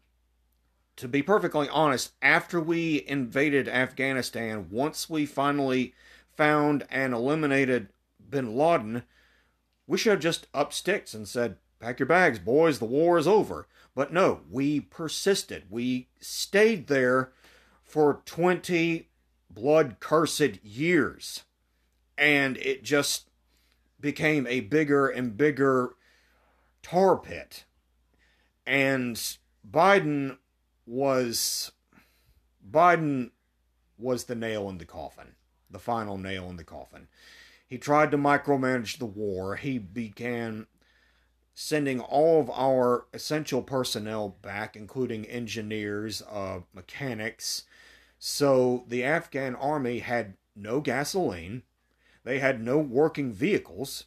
to 0.99 1.09
be 1.09 1.23
perfectly 1.23 1.69
honest, 1.69 2.12
after 2.21 2.61
we 2.61 3.05
invaded 3.07 3.69
Afghanistan, 3.69 4.67
once 4.69 5.09
we 5.09 5.26
finally 5.26 5.95
found 6.37 6.85
and 6.90 7.14
eliminated 7.14 7.88
bin 8.28 8.57
Laden, 8.57 9.05
we 9.87 9.97
should 9.97 10.11
have 10.11 10.21
just 10.21 10.49
up 10.52 10.73
sticks 10.73 11.14
and 11.14 11.26
said, 11.26 11.57
Pack 11.78 12.00
your 12.00 12.07
bags, 12.07 12.40
boys, 12.40 12.81
the 12.81 12.85
war 12.85 13.17
is 13.17 13.28
over. 13.28 13.69
But 13.95 14.12
no, 14.12 14.40
we 14.50 14.81
persisted. 14.81 15.64
We 15.71 16.09
stayed 16.21 16.88
there 16.88 17.33
for 17.85 18.23
20 18.25 19.09
blood 19.49 19.97
cursed 20.00 20.64
years. 20.64 21.45
And 22.17 22.57
it 22.57 22.83
just 22.83 23.31
became 24.00 24.49
a 24.49 24.61
bigger 24.61 25.09
and 25.09 25.37
bigger 25.37 25.95
tar 26.83 27.17
pit. 27.17 27.64
And 28.67 29.17
Biden 29.69 30.38
was 30.88 31.71
Biden 32.68 33.30
was 33.99 34.25
the 34.25 34.35
nail 34.35 34.68
in 34.68 34.78
the 34.78 34.85
coffin, 34.85 35.35
the 35.71 35.78
final 35.78 36.16
nail 36.16 36.49
in 36.49 36.57
the 36.57 36.64
coffin. 36.64 37.09
He 37.66 37.76
tried 37.76 38.11
to 38.12 38.16
micromanage 38.18 38.99
the 38.99 39.07
war. 39.07 39.57
He 39.57 39.78
began 39.78 40.66
sending 41.54 42.00
all 42.00 42.40
of 42.40 42.50
our 42.50 43.07
essential 43.12 43.62
personnel 43.62 44.37
back, 44.40 44.76
including 44.76 45.26
engineers, 45.26 46.23
uh, 46.30 46.61
mechanics. 46.73 47.64
So 48.18 48.85
the 48.88 49.04
Afghan 49.04 49.54
army 49.57 49.99
had 49.99 50.35
no 50.57 50.80
gasoline, 50.80 51.62
they 52.25 52.38
had 52.38 52.62
no 52.62 52.78
working 52.78 53.33
vehicles, 53.33 54.04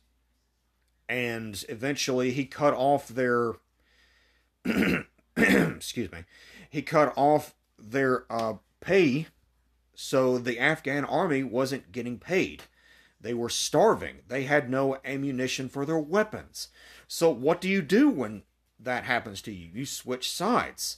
and 1.08 1.64
eventually 1.70 2.32
he 2.32 2.46
cut 2.46 2.74
off 2.74 3.08
their. 3.08 3.56
excuse 5.82 6.12
me. 6.12 6.26
He 6.70 6.84
cut 6.84 7.12
off 7.16 7.56
their 7.80 8.26
uh, 8.30 8.54
pay, 8.82 9.26
so 9.96 10.38
the 10.38 10.60
Afghan 10.60 11.04
army 11.04 11.44
wasn't 11.44 11.92
getting 11.92 12.20
paid. 12.20 12.64
They 13.20 13.34
were 13.34 13.50
starving. 13.50 14.20
They 14.28 14.44
had 14.44 14.70
no 14.70 15.00
ammunition 15.04 15.70
for 15.70 15.84
their 15.84 15.98
weapons. 15.98 16.68
So, 17.08 17.32
what 17.32 17.60
do 17.60 17.68
you 17.68 17.82
do 17.82 18.10
when 18.10 18.44
that 18.80 19.06
happens 19.06 19.42
to 19.44 19.52
you? 19.52 19.70
You 19.74 19.86
switch 19.88 20.32
sides. 20.32 20.98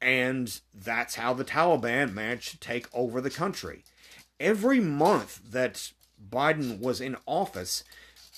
And 0.00 0.60
that's 0.74 1.14
how 1.14 1.32
the 1.32 1.44
Taliban 1.44 2.12
managed 2.12 2.50
to 2.50 2.60
take 2.60 2.86
over 2.94 3.22
the 3.22 3.30
country. 3.30 3.82
Every 4.38 4.78
month 4.78 5.40
that 5.50 5.92
Biden 6.30 6.80
was 6.80 7.00
in 7.00 7.16
office, 7.26 7.82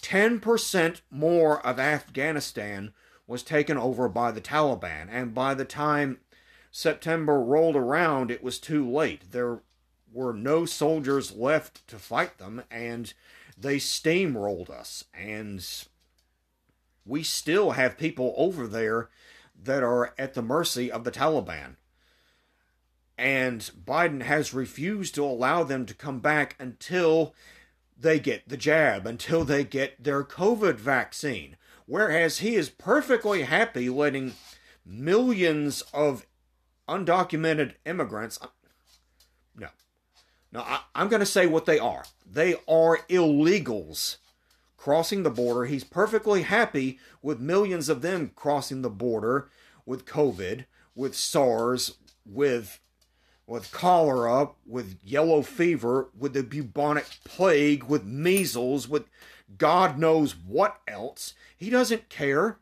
10% 0.03 1.01
more 1.11 1.65
of 1.67 1.79
Afghanistan 1.81 2.95
was 3.31 3.45
taken 3.45 3.79
over 3.79 4.09
by 4.09 4.33
the 4.33 4.41
Taliban. 4.41 5.07
And 5.09 5.33
by 5.33 5.55
the 5.55 5.65
time 5.65 6.19
September 6.73 7.41
rolled 7.41 7.77
around, 7.77 8.29
it 8.29 8.43
was 8.43 8.59
too 8.59 8.91
late. 8.91 9.31
There 9.31 9.61
were 10.13 10.35
no 10.35 10.65
soldiers 10.65 11.37
left 11.37 11.87
to 11.87 11.97
fight 11.97 12.39
them, 12.39 12.65
and 12.73 13.15
they 13.57 13.77
steamrolled 13.77 14.69
us. 14.69 15.05
And 15.15 15.65
we 17.07 17.23
still 17.23 17.71
have 17.71 17.97
people 17.97 18.35
over 18.37 18.67
there 18.67 19.11
that 19.63 19.85
are 19.85 20.13
at 20.19 20.35
the 20.35 20.43
mercy 20.43 20.91
of 20.91 21.05
the 21.05 21.13
Taliban. 21.13 21.77
And 23.17 23.61
Biden 23.61 24.23
has 24.23 24.53
refused 24.53 25.15
to 25.15 25.25
allow 25.25 25.63
them 25.63 25.87
to 25.87 25.95
come 25.95 26.19
back 26.19 26.57
until 26.59 27.33
they 27.97 28.19
get 28.19 28.49
the 28.49 28.57
jab, 28.57 29.07
until 29.07 29.45
they 29.45 29.63
get 29.63 30.03
their 30.03 30.25
COVID 30.25 30.77
vaccine. 30.77 31.57
Whereas 31.91 32.39
he 32.39 32.55
is 32.55 32.71
perfectly 32.71 33.43
happy 33.43 33.91
letting 33.91 34.35
millions 34.87 35.83
of 35.93 36.25
undocumented 36.89 37.75
immigrants. 37.85 38.39
Uh, 38.41 38.47
no. 39.57 39.67
No, 40.53 40.61
I, 40.61 40.83
I'm 40.95 41.09
going 41.09 41.19
to 41.19 41.27
say 41.27 41.49
what 41.49 41.67
they 41.67 41.81
are. 41.81 42.05
They 42.25 42.55
are 42.69 42.99
illegals 43.09 44.19
crossing 44.77 45.25
the 45.25 45.31
border. 45.31 45.65
He's 45.65 45.83
perfectly 45.83 46.43
happy 46.43 47.01
with 47.23 47.41
millions 47.41 47.89
of 47.89 48.03
them 48.03 48.31
crossing 48.37 48.83
the 48.83 48.89
border 48.89 49.51
with 49.85 50.07
COVID, 50.07 50.67
with 50.95 51.17
SARS, 51.17 51.97
with 52.25 52.79
with 53.49 53.73
cholera, 53.73 54.51
with 54.65 55.01
yellow 55.03 55.43
fever, 55.43 56.09
with 56.17 56.35
the 56.35 56.45
bubonic 56.45 57.07
plague, 57.25 57.83
with 57.83 58.05
measles, 58.05 58.89
with 58.89 59.07
God 59.59 59.99
knows 59.99 60.33
what 60.33 60.81
else. 60.87 61.35
He 61.57 61.71
doesn't 61.71 62.09
care. 62.09 62.59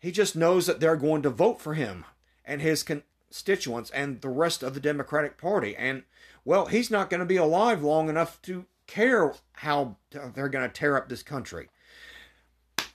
He 0.00 0.12
just 0.12 0.36
knows 0.36 0.66
that 0.66 0.80
they're 0.80 0.96
going 0.96 1.22
to 1.22 1.30
vote 1.30 1.60
for 1.60 1.74
him 1.74 2.04
and 2.44 2.60
his 2.62 2.82
constituents 2.82 3.90
and 3.90 4.20
the 4.20 4.28
rest 4.28 4.62
of 4.62 4.74
the 4.74 4.80
Democratic 4.80 5.36
Party. 5.36 5.76
And, 5.76 6.04
well, 6.44 6.66
he's 6.66 6.90
not 6.90 7.10
going 7.10 7.20
to 7.20 7.26
be 7.26 7.36
alive 7.36 7.82
long 7.82 8.08
enough 8.08 8.40
to 8.42 8.66
care 8.86 9.34
how 9.54 9.96
they're 10.10 10.48
going 10.48 10.68
to 10.68 10.72
tear 10.72 10.96
up 10.96 11.08
this 11.08 11.22
country. 11.22 11.68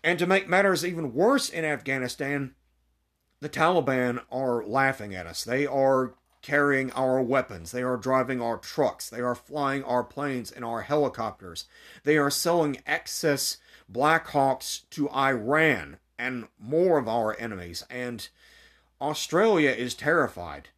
And 0.04 0.18
to 0.20 0.26
make 0.26 0.50
matters 0.50 0.86
even 0.86 1.14
worse 1.14 1.50
in 1.50 1.64
Afghanistan, 1.64 2.56
the 3.40 3.50
Taliban 3.50 4.22
are 4.32 4.66
laughing 4.66 5.14
at 5.14 5.28
us. 5.28 5.44
They 5.44 5.66
are 5.66 6.16
carrying 6.44 6.92
our 6.92 7.20
weapons. 7.22 7.72
They 7.72 7.82
are 7.82 7.98
driving 7.98 8.40
our 8.40 8.58
trucks. 8.58 9.10
They 9.10 9.22
are 9.22 9.34
flying 9.34 9.84
our 9.84 10.04
planes 10.04 10.52
and 10.52 10.64
our 10.64 10.82
helicopters. 10.82 11.66
They 12.04 12.18
are 12.18 12.30
selling 12.30 12.78
excess 12.86 13.58
Black 13.90 14.28
Hawks 14.28 14.86
to 14.92 15.10
Iran 15.10 15.98
and 16.20 16.48
more 16.60 17.00
of 17.00 17.08
our 17.08 17.36
enemies. 17.40 17.84
And 17.90 18.28
Australia 19.02 19.72
is 19.72 19.96
terrified. 19.96 20.70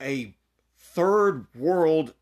A 0.00 0.34
third 0.76 1.46
world 1.54 2.14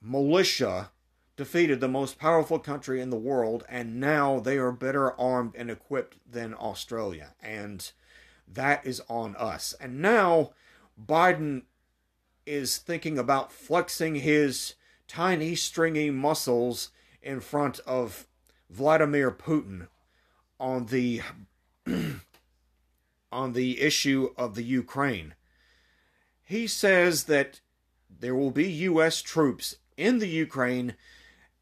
militia 0.00 0.90
defeated 1.36 1.80
the 1.80 1.88
most 1.88 2.18
powerful 2.18 2.60
country 2.60 3.00
in 3.00 3.10
the 3.10 3.16
world, 3.16 3.64
and 3.68 3.98
now 3.98 4.38
they 4.38 4.56
are 4.56 4.70
better 4.70 5.18
armed 5.18 5.54
and 5.56 5.68
equipped 5.68 6.16
than 6.30 6.54
Australia. 6.54 7.34
And 7.42 7.90
that 8.46 8.86
is 8.86 9.02
on 9.08 9.34
us. 9.36 9.74
And 9.80 10.00
now 10.00 10.52
Biden 11.02 11.62
is 12.46 12.78
thinking 12.78 13.18
about 13.18 13.52
flexing 13.52 14.16
his 14.16 14.74
tiny, 15.08 15.54
stringy 15.54 16.10
muscles 16.10 16.90
in 17.22 17.40
front 17.40 17.80
of 17.80 18.26
Vladimir 18.70 19.30
Putin 19.30 19.88
on 20.60 20.86
the 20.86 21.22
on 23.32 23.52
the 23.52 23.80
issue 23.80 24.30
of 24.36 24.54
the 24.54 24.62
Ukraine. 24.62 25.34
He 26.44 26.66
says 26.66 27.24
that 27.24 27.60
there 28.10 28.34
will 28.34 28.50
be 28.50 28.70
US 28.70 29.22
troops 29.22 29.76
in 29.96 30.18
the 30.18 30.28
Ukraine 30.28 30.94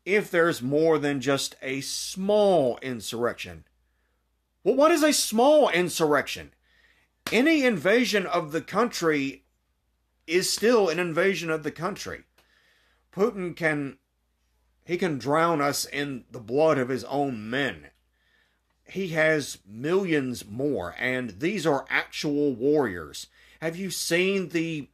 if 0.05 0.31
there's 0.31 0.61
more 0.61 0.99
than 0.99 1.21
just 1.21 1.55
a 1.63 1.81
small 1.81 2.79
insurrection. 2.83 3.65
Well, 4.65 4.75
what 4.75 4.91
is 4.91 5.03
a 5.03 5.13
small 5.13 5.69
insurrection? 5.69 6.53
Any 7.31 7.65
invasion 7.65 8.27
of 8.27 8.53
the 8.53 8.61
country 8.61 9.45
is 10.27 10.51
still 10.51 10.89
an 10.89 10.99
invasion 10.99 11.51
of 11.51 11.63
the 11.63 11.71
country. 11.71 12.25
Putin 13.15 13.55
can 13.55 13.99
he 14.85 14.97
can 14.97 15.19
drown 15.19 15.61
us 15.61 15.85
in 15.85 16.25
the 16.31 16.41
blood 16.41 16.77
of 16.77 16.89
his 16.89 17.05
own 17.05 17.49
men. 17.49 17.89
He 18.85 19.09
has 19.09 19.59
millions 19.67 20.45
more 20.45 20.95
and 20.99 21.41
these 21.41 21.67
are 21.67 21.87
actual 21.89 22.55
warriors. 22.55 23.29
Have 23.61 23.77
you 23.77 23.91
seen 23.91 24.49
the 24.49 24.89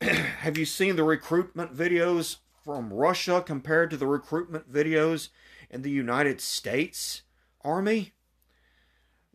have 0.00 0.58
you 0.58 0.64
seen 0.64 0.96
the 0.96 1.04
recruitment 1.04 1.76
videos 1.76 2.36
from 2.64 2.92
Russia 2.92 3.42
compared 3.44 3.90
to 3.90 3.96
the 3.96 4.06
recruitment 4.06 4.72
videos 4.72 5.28
in 5.70 5.82
the 5.82 5.90
United 5.90 6.40
States 6.40 7.22
Army? 7.62 8.12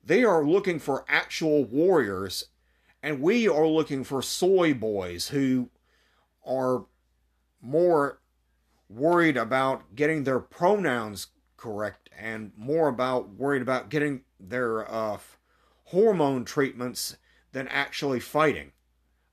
They 0.06 0.24
are 0.24 0.46
looking 0.46 0.78
for 0.80 1.04
actual 1.08 1.66
warriors, 1.66 2.46
and 3.02 3.22
we 3.22 3.48
are 3.48 3.68
looking 3.68 4.04
for 4.04 4.22
soy 4.22 4.74
boys 4.74 5.30
who 5.30 5.72
are 6.46 6.86
more 7.60 8.20
worried 8.88 9.36
about 9.36 9.96
getting 9.96 10.24
their 10.24 10.40
pronouns 10.40 11.28
correct 11.58 12.10
and 12.16 12.52
more 12.56 12.88
about 12.88 13.30
worried 13.30 13.64
about 13.64 13.90
getting 13.90 14.22
their 14.40 14.90
uh, 14.90 15.18
hormone 15.86 16.46
treatments 16.46 17.18
than 17.52 17.68
actually 17.70 18.20
fighting. 18.20 18.72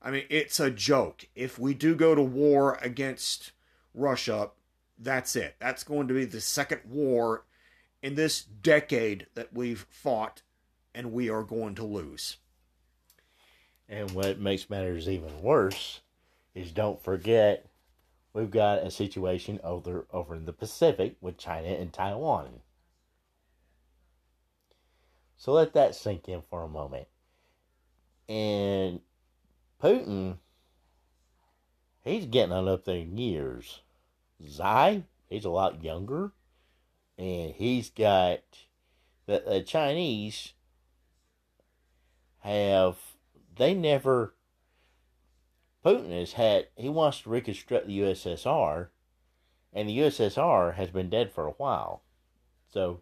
I 0.01 0.09
mean, 0.09 0.25
it's 0.29 0.59
a 0.59 0.71
joke. 0.71 1.27
If 1.35 1.59
we 1.59 1.73
do 1.73 1.95
go 1.95 2.15
to 2.15 2.21
war 2.21 2.79
against 2.81 3.51
Russia, 3.93 4.49
that's 4.97 5.35
it. 5.35 5.55
That's 5.59 5.83
going 5.83 6.07
to 6.07 6.13
be 6.13 6.25
the 6.25 6.41
second 6.41 6.81
war 6.85 7.45
in 8.01 8.15
this 8.15 8.43
decade 8.43 9.27
that 9.35 9.53
we've 9.53 9.85
fought, 9.89 10.41
and 10.93 11.11
we 11.11 11.29
are 11.29 11.43
going 11.43 11.75
to 11.75 11.83
lose. 11.83 12.37
And 13.89 14.11
what 14.11 14.39
makes 14.39 14.69
matters 14.69 15.09
even 15.09 15.41
worse 15.41 16.01
is 16.55 16.71
don't 16.71 17.03
forget 17.03 17.67
we've 18.33 18.51
got 18.51 18.79
a 18.79 18.91
situation 18.91 19.59
over 19.63 20.05
over 20.11 20.35
in 20.35 20.45
the 20.45 20.53
Pacific 20.53 21.15
with 21.21 21.37
China 21.37 21.67
and 21.67 21.91
Taiwan. 21.91 22.61
So 25.37 25.51
let 25.51 25.73
that 25.73 25.95
sink 25.95 26.29
in 26.29 26.41
for 26.49 26.63
a 26.63 26.69
moment. 26.69 27.07
And 28.29 29.01
Putin, 29.81 30.37
he's 32.01 32.25
getting 32.25 32.53
on 32.53 32.69
up 32.69 32.85
there 32.85 32.95
in 32.95 33.17
years. 33.17 33.81
Xi, 34.41 35.03
he's 35.29 35.45
a 35.45 35.49
lot 35.49 35.83
younger. 35.83 36.31
And 37.17 37.53
he's 37.53 37.89
got 37.89 38.39
the, 39.25 39.43
the 39.45 39.61
Chinese 39.61 40.52
have 42.43 42.97
they 43.55 43.73
never 43.73 44.33
Putin 45.85 46.17
has 46.17 46.33
had 46.33 46.67
he 46.75 46.89
wants 46.89 47.21
to 47.21 47.29
reconstruct 47.29 47.87
the 47.87 47.99
USSR 47.99 48.87
and 49.71 49.89
the 49.89 49.97
USSR 49.99 50.75
has 50.75 50.89
been 50.89 51.09
dead 51.09 51.31
for 51.31 51.45
a 51.45 51.51
while. 51.51 52.03
So 52.69 53.01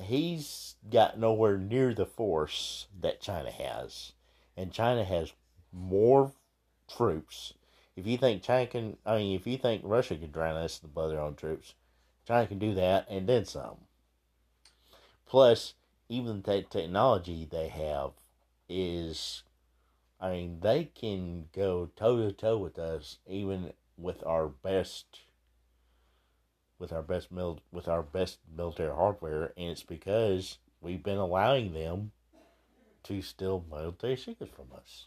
he's 0.00 0.76
got 0.88 1.18
nowhere 1.18 1.58
near 1.58 1.92
the 1.92 2.06
force 2.06 2.86
that 3.00 3.20
China 3.20 3.50
has. 3.50 4.12
And 4.56 4.72
China 4.72 5.04
has 5.04 5.32
more 5.72 6.32
troops. 6.94 7.54
If 7.96 8.06
you 8.06 8.16
think 8.16 8.42
China 8.42 8.66
can, 8.66 8.96
I 9.04 9.16
mean, 9.16 9.36
if 9.36 9.46
you 9.46 9.58
think 9.58 9.82
Russia 9.84 10.16
can 10.16 10.30
drown 10.30 10.56
us 10.56 10.78
by 10.78 11.08
their 11.08 11.20
own 11.20 11.34
troops, 11.34 11.74
China 12.26 12.46
can 12.46 12.58
do 12.58 12.74
that 12.74 13.06
and 13.10 13.28
then 13.28 13.44
some. 13.44 13.76
Plus, 15.26 15.74
even 16.12 16.42
the 16.42 16.62
technology 16.62 17.48
they 17.50 17.68
have 17.68 18.10
is, 18.68 19.42
I 20.20 20.30
mean, 20.30 20.60
they 20.60 20.84
can 20.84 21.46
go 21.54 21.88
toe 21.96 22.18
to 22.18 22.32
toe 22.32 22.58
with 22.58 22.78
us, 22.78 23.18
even 23.26 23.72
with 23.96 24.22
our 24.26 24.46
best, 24.46 25.20
with 26.78 26.92
our 26.92 27.02
best 27.02 27.32
mil, 27.32 27.60
with 27.72 27.88
our 27.88 28.02
best 28.02 28.40
military 28.54 28.94
hardware, 28.94 29.54
and 29.56 29.70
it's 29.70 29.82
because 29.82 30.58
we've 30.82 31.02
been 31.02 31.16
allowing 31.16 31.72
them 31.72 32.12
to 33.04 33.22
steal 33.22 33.64
military 33.70 34.16
secrets 34.16 34.52
from 34.54 34.68
us. 34.76 35.06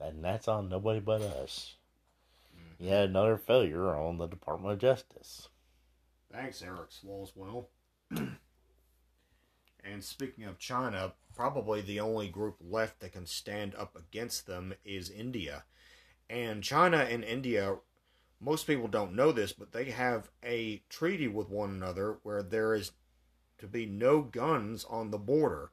And 0.00 0.24
that's 0.24 0.48
on 0.48 0.70
nobody 0.70 1.00
but 1.00 1.20
us. 1.20 1.74
Mm-hmm. 2.56 2.84
You 2.84 2.90
had 2.90 3.10
another 3.10 3.36
failure 3.36 3.94
on 3.94 4.16
the 4.16 4.26
Department 4.26 4.72
of 4.72 4.78
Justice. 4.78 5.50
Thanks, 6.32 6.62
Eric 6.62 6.88
Swalwell. 6.90 7.66
and 9.84 10.02
speaking 10.02 10.44
of 10.44 10.58
China, 10.58 11.12
probably 11.34 11.80
the 11.80 12.00
only 12.00 12.28
group 12.28 12.56
left 12.60 13.00
that 13.00 13.12
can 13.12 13.26
stand 13.26 13.74
up 13.74 13.96
against 13.96 14.46
them 14.46 14.74
is 14.84 15.10
India. 15.10 15.64
And 16.28 16.62
China 16.62 16.98
and 16.98 17.24
India, 17.24 17.76
most 18.40 18.66
people 18.66 18.88
don't 18.88 19.14
know 19.14 19.32
this, 19.32 19.52
but 19.52 19.72
they 19.72 19.86
have 19.86 20.30
a 20.44 20.82
treaty 20.88 21.28
with 21.28 21.48
one 21.48 21.70
another 21.70 22.18
where 22.22 22.42
there 22.42 22.74
is 22.74 22.92
to 23.58 23.66
be 23.66 23.86
no 23.86 24.22
guns 24.22 24.84
on 24.88 25.10
the 25.10 25.18
border. 25.18 25.70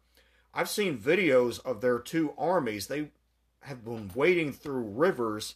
I've 0.54 0.70
seen 0.70 0.98
videos 0.98 1.64
of 1.64 1.82
their 1.82 2.00
two 2.00 2.34
armies. 2.38 2.88
They 2.88 3.12
have 3.62 3.86
been 3.86 4.12
wading 4.14 4.54
through 4.54 4.82
rivers, 4.82 5.56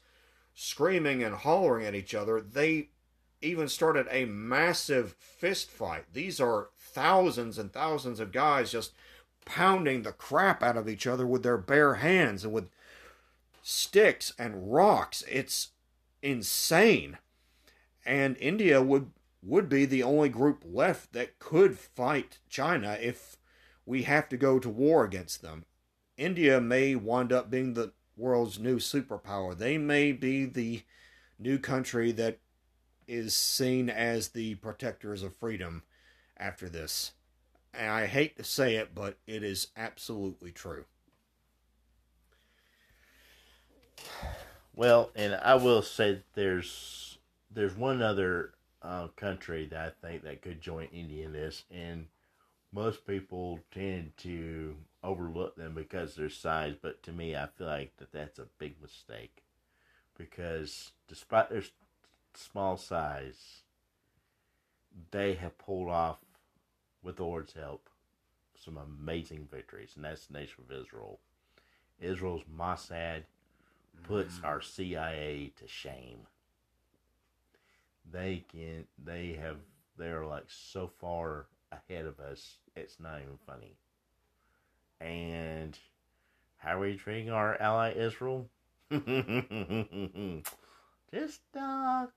screaming 0.54 1.24
and 1.24 1.36
hollering 1.36 1.86
at 1.86 1.96
each 1.96 2.14
other. 2.14 2.40
They 2.40 2.90
even 3.42 3.68
started 3.68 4.08
a 4.10 4.26
massive 4.26 5.16
fist 5.20 5.70
fight. 5.72 6.06
These 6.14 6.40
are 6.40 6.70
thousands 6.92 7.58
and 7.58 7.72
thousands 7.72 8.20
of 8.20 8.32
guys 8.32 8.72
just 8.72 8.94
pounding 9.46 10.04
the 10.04 10.12
crap 10.12 10.62
out 10.62 10.78
of 10.78 10.88
each 10.88 11.08
other 11.08 11.26
with 11.26 11.44
their 11.44 11.58
bare 11.58 11.96
hands 11.96 12.44
and 12.44 12.54
with 12.54 12.70
sticks 13.64 14.34
and 14.38 14.74
rocks. 14.74 15.24
It's 15.30 15.70
insane. 16.22 17.18
And 18.06 18.38
India 18.38 18.82
would 18.82 19.12
would 19.44 19.68
be 19.68 19.86
the 19.86 20.04
only 20.04 20.30
group 20.30 20.64
left 20.64 21.14
that 21.14 21.40
could 21.40 21.78
fight 21.78 22.38
China 22.48 22.98
if 23.02 23.38
we 23.88 24.04
have 24.04 24.30
to 24.30 24.38
go 24.38 24.60
to 24.60 24.70
war 24.70 25.04
against 25.04 25.42
them. 25.42 25.66
India 26.16 26.62
may 26.62 26.94
wind 26.96 27.34
up 27.34 27.50
being 27.50 27.74
the 27.74 27.92
world's 28.16 28.60
new 28.60 28.78
superpower. 28.78 29.58
They 29.58 29.80
may 29.80 30.12
be 30.12 30.46
the 30.46 30.84
new 31.40 31.58
country 31.58 32.12
that 32.12 32.38
is 33.08 33.34
seen 33.34 33.90
as 33.90 34.30
the 34.30 34.56
protectors 34.56 35.24
of 35.24 35.36
freedom 35.36 35.82
after 36.42 36.68
this. 36.68 37.14
And 37.74 37.90
I 37.90 38.08
hate 38.08 38.36
to 38.38 38.44
say 38.44 38.76
it, 38.76 38.94
but 38.94 39.18
it 39.28 39.44
is 39.44 39.68
absolutely 39.78 40.52
true. 40.52 40.86
Well, 44.76 45.12
and 45.16 45.36
I 45.36 45.56
will 45.56 45.82
say 45.82 46.14
that 46.14 46.34
there's 46.34 47.18
there's 47.54 47.76
one 47.76 48.02
other 48.02 48.54
uh, 48.82 49.08
country 49.16 49.68
that 49.68 49.96
I 50.04 50.08
think 50.08 50.24
that 50.24 50.42
could 50.42 50.62
join 50.62 50.88
India 50.92 51.26
in 51.26 51.34
this, 51.34 51.64
and 51.70 52.08
most 52.74 53.06
people 53.06 53.60
tend 53.72 54.14
to 54.18 54.76
overlook 55.04 55.56
them 55.56 55.74
because 55.76 56.16
their 56.16 56.30
size. 56.30 56.76
But 56.82 57.04
to 57.04 57.12
me, 57.12 57.36
I 57.36 57.48
feel 57.58 57.68
like 57.68 57.98
that 57.98 58.12
that's 58.12 58.40
a 58.40 58.48
big 58.58 58.82
mistake 58.82 59.44
because 60.18 60.92
despite 61.08 61.50
their 61.50 61.64
small 62.34 62.78
size, 62.78 63.64
they 65.12 65.34
have 65.34 65.58
pulled 65.58 65.90
off, 65.90 66.18
with 67.04 67.18
the 67.18 67.24
Lord's 67.24 67.54
help, 67.54 67.90
some 68.56 68.78
amazing 68.78 69.48
victories, 69.52 69.94
and 69.96 70.06
that's 70.06 70.28
the 70.28 70.34
nation 70.34 70.64
of 70.70 70.76
Israel. 70.76 71.20
Israel's 72.00 72.44
Mossad 72.56 73.24
puts 74.04 74.40
mm. 74.40 74.46
our 74.46 74.62
CIA 74.62 75.52
to 75.60 75.68
shame. 75.68 76.28
They 78.12 78.44
can, 78.52 78.86
they 79.04 79.38
have, 79.42 79.58
they're 79.98 80.26
like 80.26 80.46
so 80.48 80.92
far 81.00 81.48
ahead 81.72 82.06
of 82.06 82.20
us, 82.20 82.58
it's 82.76 83.00
not 83.00 83.20
even 83.22 83.38
funny. 83.46 83.76
And 85.00 85.78
how 86.58 86.78
are 86.78 86.80
we 86.80 86.96
treating 86.96 87.30
our 87.30 87.60
ally 87.62 87.94
Israel? 87.94 88.50
Just 91.14 91.42
uh, 91.60 92.08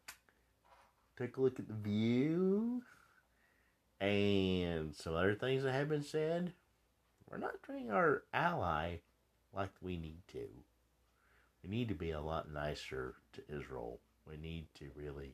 take 1.18 1.36
a 1.36 1.40
look 1.40 1.58
at 1.58 1.68
the 1.68 1.74
view 1.74 2.82
and 4.04 4.94
some 4.94 5.14
other 5.14 5.34
things 5.34 5.62
that 5.62 5.72
have 5.72 5.88
been 5.88 6.02
said. 6.02 6.52
We're 7.30 7.38
not 7.38 7.62
treating 7.62 7.90
our 7.90 8.22
ally 8.32 8.96
like 9.54 9.70
we 9.80 9.96
need 9.96 10.22
to. 10.32 10.46
We 11.62 11.70
need 11.70 11.88
to 11.88 11.94
be 11.94 12.10
a 12.10 12.20
lot 12.20 12.52
nicer 12.52 13.14
to 13.32 13.56
Israel. 13.56 13.98
We 14.28 14.36
need 14.36 14.66
to 14.78 14.86
really 14.96 15.32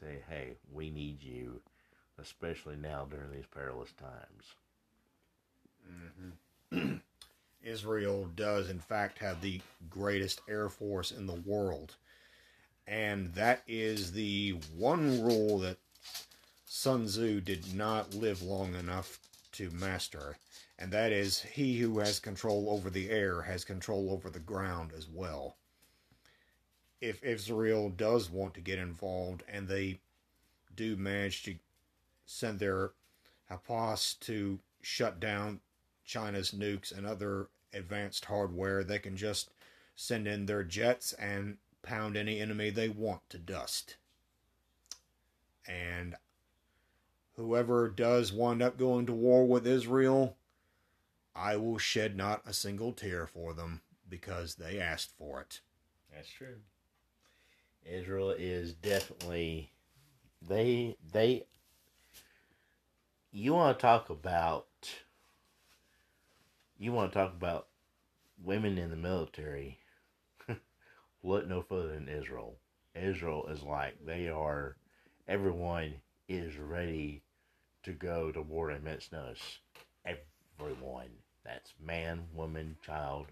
say, 0.00 0.18
hey, 0.28 0.54
we 0.72 0.90
need 0.90 1.22
you 1.22 1.60
especially 2.20 2.76
now 2.76 3.06
during 3.10 3.30
these 3.32 3.46
perilous 3.52 3.92
times. 3.92 4.54
Mm-hmm. 6.72 6.96
Israel 7.62 8.28
does, 8.36 8.70
in 8.70 8.78
fact, 8.78 9.18
have 9.18 9.40
the 9.40 9.60
greatest 9.88 10.40
air 10.48 10.68
force 10.68 11.10
in 11.10 11.26
the 11.26 11.40
world. 11.46 11.96
And 12.86 13.32
that 13.34 13.62
is 13.66 14.12
the 14.12 14.58
one 14.76 15.22
rule 15.22 15.58
that 15.60 15.78
Sun 16.76 17.06
Tzu 17.06 17.40
did 17.40 17.72
not 17.72 18.14
live 18.14 18.42
long 18.42 18.74
enough 18.74 19.20
to 19.52 19.70
master. 19.70 20.36
And 20.76 20.90
that 20.90 21.12
is 21.12 21.40
he 21.40 21.78
who 21.78 22.00
has 22.00 22.18
control 22.18 22.68
over 22.68 22.90
the 22.90 23.10
air 23.10 23.42
has 23.42 23.64
control 23.64 24.10
over 24.10 24.28
the 24.28 24.40
ground 24.40 24.90
as 24.94 25.06
well. 25.06 25.54
If 27.00 27.22
Israel 27.22 27.90
does 27.90 28.28
want 28.28 28.54
to 28.54 28.60
get 28.60 28.80
involved 28.80 29.44
and 29.48 29.68
they 29.68 30.00
do 30.74 30.96
manage 30.96 31.44
to 31.44 31.54
send 32.26 32.58
their 32.58 32.90
Hapas 33.48 34.18
to 34.20 34.58
shut 34.82 35.20
down 35.20 35.60
China's 36.04 36.50
nukes 36.50 36.90
and 36.90 37.06
other 37.06 37.46
advanced 37.72 38.24
hardware. 38.24 38.82
They 38.82 38.98
can 38.98 39.16
just 39.16 39.50
send 39.94 40.26
in 40.26 40.46
their 40.46 40.64
jets 40.64 41.12
and 41.12 41.58
pound 41.82 42.16
any 42.16 42.40
enemy 42.40 42.70
they 42.70 42.88
want 42.88 43.30
to 43.30 43.38
dust. 43.38 43.94
And 45.68 46.16
whoever 47.36 47.88
does 47.88 48.32
wind 48.32 48.62
up 48.62 48.78
going 48.78 49.06
to 49.06 49.12
war 49.12 49.46
with 49.46 49.66
Israel, 49.66 50.36
I 51.34 51.56
will 51.56 51.78
shed 51.78 52.16
not 52.16 52.42
a 52.46 52.52
single 52.52 52.92
tear 52.92 53.26
for 53.26 53.52
them 53.52 53.80
because 54.08 54.54
they 54.54 54.78
asked 54.78 55.12
for 55.18 55.40
it. 55.40 55.60
That's 56.12 56.30
true. 56.30 56.56
Israel 57.84 58.30
is 58.30 58.72
definitely 58.72 59.70
they 60.46 60.96
they 61.12 61.44
you 63.30 63.52
want 63.52 63.78
to 63.78 63.82
talk 63.82 64.08
about 64.10 64.66
you 66.78 66.92
want 66.92 67.12
to 67.12 67.18
talk 67.18 67.32
about 67.32 67.66
women 68.42 68.78
in 68.78 68.90
the 68.90 68.96
military 68.96 69.78
look 71.22 71.46
no 71.46 71.62
further 71.62 71.88
than 71.88 72.08
Israel. 72.08 72.56
Israel 72.94 73.46
is 73.48 73.62
like 73.62 73.96
they 74.06 74.28
are 74.28 74.76
everyone 75.26 75.94
is 76.28 76.56
ready 76.56 77.22
to 77.82 77.92
go 77.92 78.32
to 78.32 78.42
war 78.42 78.70
against 78.70 79.12
us. 79.14 79.58
Everyone. 80.06 81.10
That's 81.44 81.74
man, 81.84 82.24
woman, 82.34 82.76
child. 82.84 83.26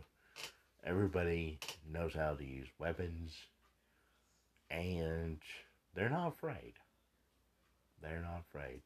Everybody 0.84 1.58
knows 1.90 2.14
how 2.14 2.34
to 2.34 2.44
use 2.44 2.68
weapons 2.78 3.34
and 4.72 5.38
they're 5.94 6.08
not 6.08 6.28
afraid. 6.28 6.74
They're 8.00 8.22
not 8.22 8.42
afraid. 8.48 8.80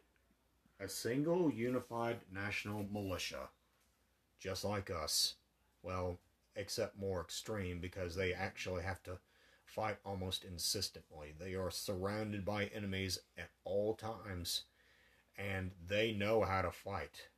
A 0.80 0.88
single 0.88 1.50
unified 1.50 2.18
national 2.32 2.84
militia, 2.92 3.48
just 4.38 4.64
like 4.64 4.90
us. 4.90 5.34
Well, 5.82 6.18
except 6.56 6.98
more 6.98 7.20
extreme 7.20 7.80
because 7.80 8.14
they 8.14 8.34
actually 8.34 8.82
have 8.82 9.02
to 9.04 9.18
fight 9.66 9.98
almost 10.04 10.44
insistently. 10.44 11.34
They 11.38 11.54
are 11.54 11.70
surrounded 11.70 12.44
by 12.44 12.66
enemies 12.66 13.18
at 13.36 13.50
all 13.64 13.94
times, 13.94 14.62
and 15.36 15.72
they 15.86 16.12
know 16.12 16.42
how 16.42 16.62
to 16.62 16.70
fight. 16.70 17.28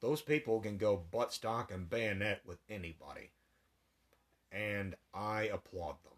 Those 0.00 0.22
people 0.22 0.60
can 0.60 0.76
go 0.76 1.02
buttstock 1.12 1.74
and 1.74 1.90
bayonet 1.90 2.42
with 2.46 2.58
anybody, 2.70 3.32
and 4.52 4.94
I 5.12 5.42
applaud 5.52 5.96
them. 6.04 6.12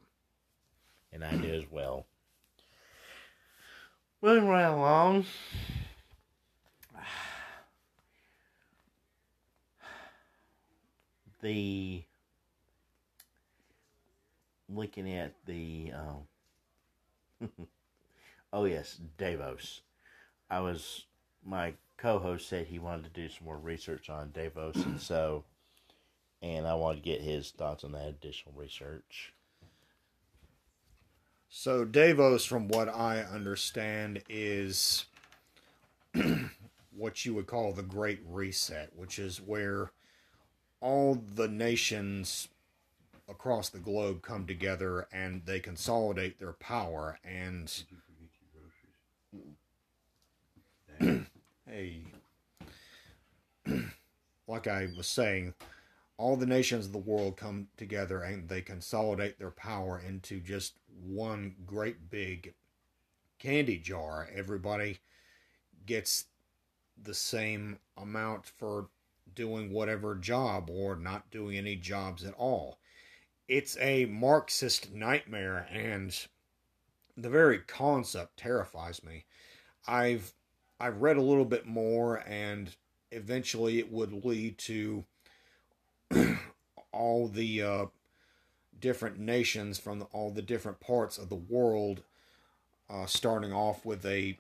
And 1.13 1.25
I 1.25 1.35
do 1.37 1.53
as 1.53 1.65
well. 1.71 2.07
Moving 4.23 4.49
right 4.49 4.63
along. 4.63 5.25
The 11.43 12.05
looking 14.75 15.13
at 15.13 15.35
the 15.47 15.93
um, 17.41 17.49
oh 18.53 18.65
yes 18.65 18.99
davos. 19.19 19.81
I 20.51 20.61
was 20.61 21.05
my 21.45 21.75
co-host 21.97 22.49
said 22.49 22.67
he 22.67 22.79
wanted 22.79 23.05
to 23.05 23.21
do 23.21 23.29
some 23.29 23.45
more 23.47 23.59
research 23.59 24.09
on 24.09 24.31
davos 24.33 24.77
and 24.77 25.01
so 25.01 25.45
and 26.43 26.67
i 26.67 26.75
wanted 26.75 26.97
to 26.97 27.03
get 27.03 27.21
his 27.21 27.51
thoughts 27.51 27.85
on 27.85 27.93
that 27.93 28.09
additional 28.09 28.55
research. 28.57 29.33
So 31.49 31.85
davos 31.85 32.45
from 32.45 32.69
what 32.69 32.89
i 32.89 33.21
understand 33.21 34.23
is 34.29 35.07
what 36.97 37.25
you 37.25 37.35
would 37.35 37.47
call 37.47 37.73
the 37.73 37.83
great 37.83 38.21
reset 38.29 38.91
which 38.97 39.19
is 39.19 39.39
where 39.39 39.91
all 40.81 41.23
the 41.35 41.49
nations 41.49 42.49
across 43.31 43.69
the 43.69 43.79
globe 43.79 44.23
come 44.23 44.45
together 44.47 45.07
and 45.13 45.43
they 45.47 45.61
consolidate 45.61 46.39
their 46.39 46.53
power 46.53 47.19
and 47.25 47.85
hey. 51.67 52.03
Like 54.49 54.67
I 54.67 54.89
was 54.97 55.07
saying 55.07 55.55
all 56.17 56.37
the 56.37 56.45
nations 56.45 56.85
of 56.85 56.91
the 56.91 56.99
world 56.99 57.37
come 57.37 57.69
together 57.77 58.21
and 58.21 58.49
they 58.49 58.63
consolidate 58.63 59.39
their 59.39 59.53
power 59.53 60.03
into 60.05 60.41
just 60.41 60.75
one 61.07 61.55
great 61.65 62.11
big 62.11 62.55
candy 63.39 63.79
jar. 63.79 64.29
Everybody 64.35 64.99
gets 65.87 66.25
the 67.01 67.15
same 67.15 67.79
amount 67.97 68.45
for 68.45 68.89
doing 69.37 69.73
whatever 69.73 70.17
job 70.17 70.69
or 70.69 70.97
not 70.97 71.31
doing 71.31 71.57
any 71.57 71.77
jobs 71.77 72.25
at 72.25 72.35
all 72.35 72.80
it's 73.51 73.77
a 73.81 74.05
Marxist 74.05 74.93
nightmare, 74.95 75.67
and 75.73 76.17
the 77.17 77.29
very 77.29 77.59
concept 77.59 78.37
terrifies 78.37 79.03
me. 79.03 79.25
I've 79.89 80.33
I've 80.79 81.03
read 81.03 81.17
a 81.17 81.23
little 81.23 81.45
bit 81.45 81.67
more, 81.67 82.23
and 82.29 82.75
eventually 83.11 83.81
it 83.81 83.91
would 83.91 84.25
lead 84.25 84.57
to 84.59 85.05
all 86.93 87.27
the 87.27 87.61
uh, 87.61 87.87
different 88.79 89.19
nations 89.19 89.81
from 89.81 89.99
the, 89.99 90.05
all 90.07 90.31
the 90.31 90.43
different 90.43 90.79
parts 90.79 91.19
of 91.19 91.29
the 91.29 91.35
world, 91.35 92.03
uh, 92.89 93.07
starting 93.07 93.53
off 93.53 93.85
with 93.85 94.07
a 94.07 94.39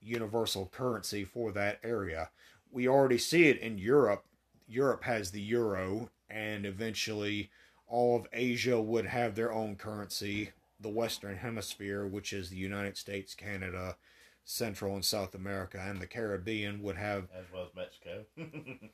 universal 0.00 0.66
currency 0.66 1.22
for 1.22 1.52
that 1.52 1.78
area. 1.84 2.30
We 2.72 2.88
already 2.88 3.18
see 3.18 3.44
it 3.44 3.60
in 3.60 3.78
Europe. 3.78 4.24
Europe 4.66 5.04
has 5.04 5.30
the 5.30 5.40
euro, 5.40 6.10
and 6.28 6.66
eventually 6.66 7.50
all 7.90 8.16
of 8.16 8.26
Asia 8.32 8.80
would 8.80 9.06
have 9.06 9.34
their 9.34 9.52
own 9.52 9.76
currency. 9.76 10.52
The 10.78 10.88
Western 10.88 11.36
Hemisphere, 11.36 12.06
which 12.06 12.32
is 12.32 12.48
the 12.48 12.56
United 12.56 12.96
States, 12.96 13.34
Canada, 13.34 13.96
Central 14.44 14.94
and 14.94 15.04
South 15.04 15.34
America, 15.34 15.78
and 15.78 16.00
the 16.00 16.06
Caribbean, 16.06 16.82
would 16.82 16.96
have. 16.96 17.28
As 17.36 17.44
well 17.52 17.64
as 17.64 17.74
Mexico. 17.74 18.24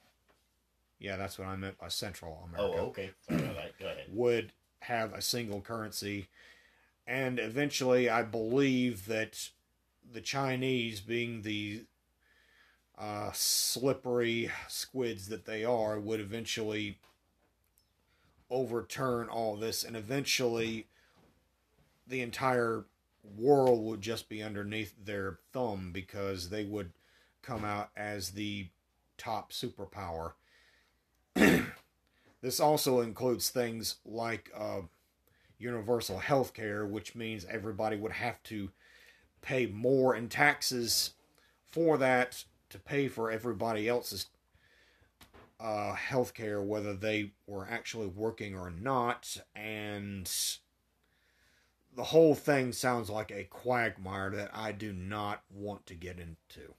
yeah, 0.98 1.16
that's 1.16 1.38
what 1.38 1.46
I 1.46 1.54
meant 1.54 1.78
by 1.78 1.88
Central 1.88 2.48
America. 2.48 2.80
Oh, 2.80 2.86
okay. 2.86 3.10
Sorry 3.28 3.40
about 3.44 3.56
that. 3.56 3.78
Go 3.78 3.86
ahead. 3.86 4.06
Would 4.10 4.52
have 4.80 5.12
a 5.12 5.22
single 5.22 5.60
currency. 5.60 6.26
And 7.06 7.38
eventually, 7.38 8.10
I 8.10 8.22
believe 8.22 9.06
that 9.06 9.50
the 10.10 10.20
Chinese, 10.20 11.00
being 11.00 11.42
the 11.42 11.84
uh, 12.98 13.30
slippery 13.32 14.50
squids 14.68 15.28
that 15.28 15.44
they 15.44 15.64
are, 15.64 16.00
would 16.00 16.18
eventually 16.18 16.98
overturn 18.50 19.28
all 19.28 19.56
this 19.56 19.82
and 19.82 19.96
eventually 19.96 20.86
the 22.06 22.20
entire 22.20 22.84
world 23.36 23.84
would 23.84 24.00
just 24.00 24.28
be 24.28 24.42
underneath 24.42 24.94
their 25.04 25.38
thumb 25.52 25.90
because 25.92 26.50
they 26.50 26.64
would 26.64 26.92
come 27.42 27.64
out 27.64 27.90
as 27.96 28.30
the 28.30 28.68
top 29.18 29.52
superpower. 29.52 30.32
this 32.40 32.60
also 32.60 33.00
includes 33.00 33.50
things 33.50 33.96
like 34.04 34.50
uh, 34.56 34.80
universal 35.58 36.18
health 36.18 36.54
care, 36.54 36.86
which 36.86 37.14
means 37.14 37.44
everybody 37.48 37.96
would 37.96 38.12
have 38.12 38.42
to 38.44 38.70
pay 39.42 39.66
more 39.66 40.14
in 40.14 40.28
taxes 40.28 41.12
for 41.70 41.98
that 41.98 42.44
to 42.70 42.78
pay 42.78 43.08
for 43.08 43.30
everybody 43.30 43.88
else's 43.88 44.26
uh, 45.58 45.94
healthcare, 45.94 46.64
whether 46.64 46.94
they 46.94 47.32
were 47.46 47.66
actually 47.68 48.06
working 48.06 48.54
or 48.54 48.70
not, 48.70 49.36
and 49.54 50.30
the 51.94 52.04
whole 52.04 52.34
thing 52.34 52.72
sounds 52.72 53.08
like 53.08 53.30
a 53.30 53.44
quagmire 53.44 54.30
that 54.30 54.50
I 54.52 54.72
do 54.72 54.92
not 54.92 55.42
want 55.50 55.86
to 55.86 55.94
get 55.94 56.18
into. 56.18 56.74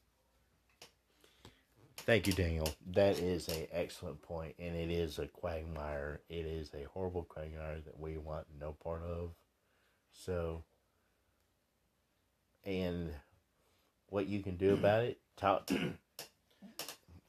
Thank 1.98 2.28
you, 2.28 2.34
Daniel. 2.34 2.70
That 2.94 3.20
is 3.20 3.50
an 3.50 3.68
excellent 3.72 4.22
point, 4.22 4.56
and 4.60 4.76
it 4.76 4.92
is 4.92 5.20
a 5.20 5.26
quagmire. 5.26 6.22
It 6.30 6.46
is 6.46 6.72
a 6.74 6.84
horrible 6.94 7.24
quagmire 7.24 7.80
that 7.84 8.00
we 8.00 8.18
want 8.18 8.46
no 8.60 8.74
part 8.84 9.02
of. 9.04 9.32
So, 10.14 10.64
and 12.64 13.12
what 14.10 14.28
you 14.28 14.42
can 14.42 14.56
do 14.56 14.74
about 14.74 15.04
it, 15.04 15.20
talk. 15.36 15.66
To, 15.68 15.76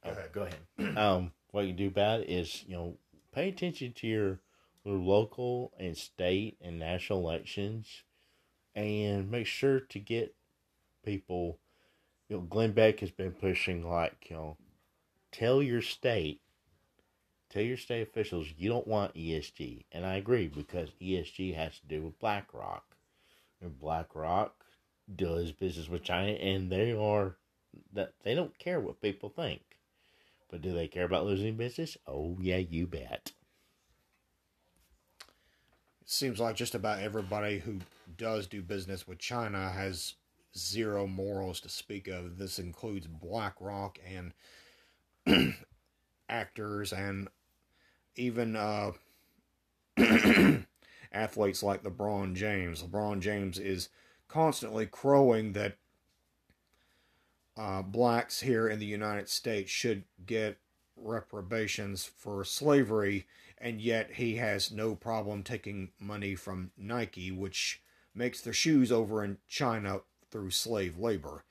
oh, 0.05 0.13
go 0.33 0.47
ahead. 0.47 0.97
Um, 0.97 1.33
what 1.51 1.67
you 1.67 1.73
do 1.73 1.89
about 1.89 2.21
it 2.21 2.29
is, 2.29 2.65
you 2.67 2.75
know, 2.75 2.97
pay 3.33 3.49
attention 3.49 3.93
to 3.95 4.07
your, 4.07 4.41
your 4.85 4.97
local 4.97 5.73
and 5.79 5.97
state 5.97 6.57
and 6.61 6.79
national 6.79 7.21
elections 7.21 8.03
and 8.75 9.31
make 9.31 9.47
sure 9.47 9.81
to 9.81 9.99
get 9.99 10.35
people, 11.05 11.59
you 12.29 12.37
know, 12.37 12.43
Glenn 12.43 12.73
Beck 12.73 13.01
has 13.01 13.11
been 13.11 13.33
pushing 13.33 13.89
like, 13.89 14.27
you 14.31 14.37
know, 14.37 14.57
tell 15.33 15.63
your 15.63 15.83
state, 15.83 16.41
tell 17.51 17.63
your 17.63 17.77
state 17.77 18.03
officials 18.03 18.47
you 18.57 18.69
don't 18.69 18.87
want 18.87 19.15
ESG. 19.15 19.85
And 19.91 20.05
I 20.05 20.17
agree 20.17 20.49
because 20.49 20.91
ESG 21.01 21.55
has 21.55 21.79
to 21.81 21.87
do 21.87 22.03
with 22.03 22.19
BlackRock. 22.19 22.85
And 23.61 23.79
BlackRock 23.79 24.65
does 25.17 25.53
business 25.53 25.89
with 25.89 26.05
China 26.05 26.33
and 26.33 26.71
they 26.71 26.93
are 26.93 27.37
that 27.93 28.13
they 28.23 28.35
don't 28.35 28.59
care 28.59 28.81
what 28.81 29.01
people 29.01 29.29
think. 29.29 29.68
But 30.51 30.63
do 30.63 30.73
they 30.73 30.89
care 30.89 31.05
about 31.05 31.27
losing 31.27 31.57
business? 31.57 31.97
Oh, 32.07 32.39
yeah, 32.41 32.57
you 32.57 32.87
bet. 32.87 33.33
It 36.01 36.11
seems 36.11 36.41
like 36.41 36.57
just 36.57 36.75
about 36.75 37.01
everybody 37.01 37.59
who 37.59 37.81
does 38.17 38.47
do 38.47 38.63
business 38.63 39.07
with 39.07 39.19
China 39.19 39.71
has 39.71 40.15
zero 40.57 41.07
morals 41.07 41.61
to 41.61 41.69
speak 41.69 42.09
of. 42.09 42.39
This 42.39 42.59
includes 42.59 43.07
BlackRock 43.07 43.99
and 44.07 44.33
actors 46.29 46.93
and 46.93 47.29
even 48.17 48.57
uh, 48.57 48.93
athletes 51.13 51.63
like 51.63 51.83
LeBron 51.83 52.35
James. 52.35 52.83
LeBron 52.83 53.21
James 53.21 53.59
is 53.59 53.91
constantly 54.29 54.87
crowing 54.87 55.53
that 55.53 55.77
uh, 57.59 57.83
blacks 57.83 58.41
here 58.41 58.69
in 58.69 58.79
the 58.79 58.87
United 58.87 59.29
States 59.29 59.71
should 59.71 60.05
get 60.25 60.59
reprobations 60.97 62.05
for 62.05 62.45
slavery, 62.45 63.27
and 63.59 63.81
yet 63.81 64.13
he 64.13 64.37
has 64.37 64.71
no 64.71 64.95
problem 64.95 65.43
taking 65.43 65.91
money 65.99 66.37
from 66.37 66.71
Nike, 66.79 67.33
which 67.33 67.83
makes 68.15 68.41
their 68.41 68.53
shoes 68.53 68.93
over 68.93 69.25
in 69.25 69.39
China 69.49 70.01
through 70.31 70.51
slave 70.51 70.99
labor. 70.99 71.45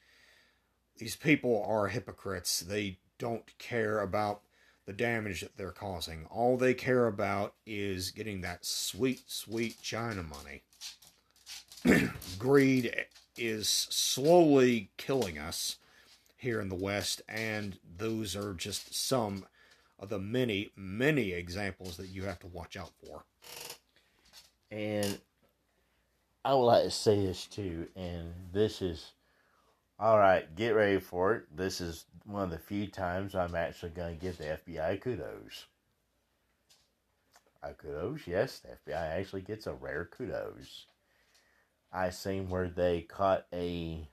These 0.97 1.17
people 1.17 1.63
are 1.67 1.89
hypocrites. 1.89 2.61
They 2.61 2.99
don't 3.17 3.57
care 3.57 3.99
about 3.99 4.41
the 4.85 4.93
damage 4.93 5.41
that 5.41 5.57
they're 5.57 5.71
causing. 5.71 6.25
All 6.31 6.57
they 6.57 6.73
care 6.73 7.07
about 7.07 7.53
is 7.65 8.11
getting 8.11 8.41
that 8.41 8.65
sweet, 8.65 9.23
sweet 9.27 9.81
China 9.81 10.23
money. 10.23 10.63
Greed 12.39 13.05
is 13.37 13.67
slowly 13.67 14.89
killing 14.97 15.37
us 15.37 15.77
here 16.38 16.62
in 16.62 16.69
the 16.69 16.76
West, 16.76 17.21
and 17.28 17.78
those 17.97 18.36
are 18.36 18.54
just 18.54 18.93
some 18.93 19.45
of 20.00 20.10
the 20.10 20.19
many, 20.19 20.71
many 20.76 21.32
examples 21.34 21.97
that 21.97 22.08
you 22.08 22.23
have 22.23 22.39
to 22.39 22.47
watch 22.47 22.78
out 22.78 22.91
for. 23.04 23.23
And 24.69 25.19
I 26.45 26.54
would 26.54 26.65
like 26.65 26.84
to 26.84 26.91
say 26.91 27.26
this 27.26 27.45
too, 27.45 27.88
and 27.95 28.34
this 28.54 28.82
is 28.82 29.13
all 30.00 30.19
right. 30.19 30.56
Get 30.56 30.76
ready 30.76 31.00
for 31.00 31.34
it. 31.34 31.58
This 31.58 31.82
is 31.82 32.06
one 32.26 32.43
of 32.43 32.52
the 32.52 32.60
few 32.60 32.88
times 32.88 33.34
I'm 33.34 33.56
actually 33.56 33.89
going 33.89 34.15
to 34.15 34.21
give 34.21 34.38
the 34.38 34.60
FBI 34.65 35.02
kudos. 35.02 35.65
I 37.63 37.71
kudos, 37.71 38.28
yes, 38.28 38.60
the 38.60 38.91
FBI 38.91 39.19
actually 39.19 39.41
gets 39.41 39.65
a 39.65 39.73
rare 39.73 40.06
kudos. 40.06 40.86
I 41.91 42.12
seen 42.12 42.50
where 42.50 42.69
they 42.69 43.02
caught 43.02 43.45
a 43.52 44.08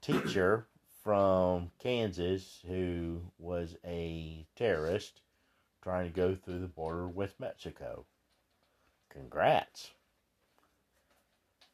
teacher 0.00 0.66
from 1.02 1.70
Kansas 1.78 2.60
who 2.66 3.20
was 3.38 3.76
a 3.84 4.46
terrorist 4.56 5.20
trying 5.82 6.06
to 6.06 6.14
go 6.14 6.34
through 6.34 6.60
the 6.60 6.68
border 6.68 7.08
with 7.08 7.40
Mexico. 7.40 8.06
Congrats. 9.10 9.90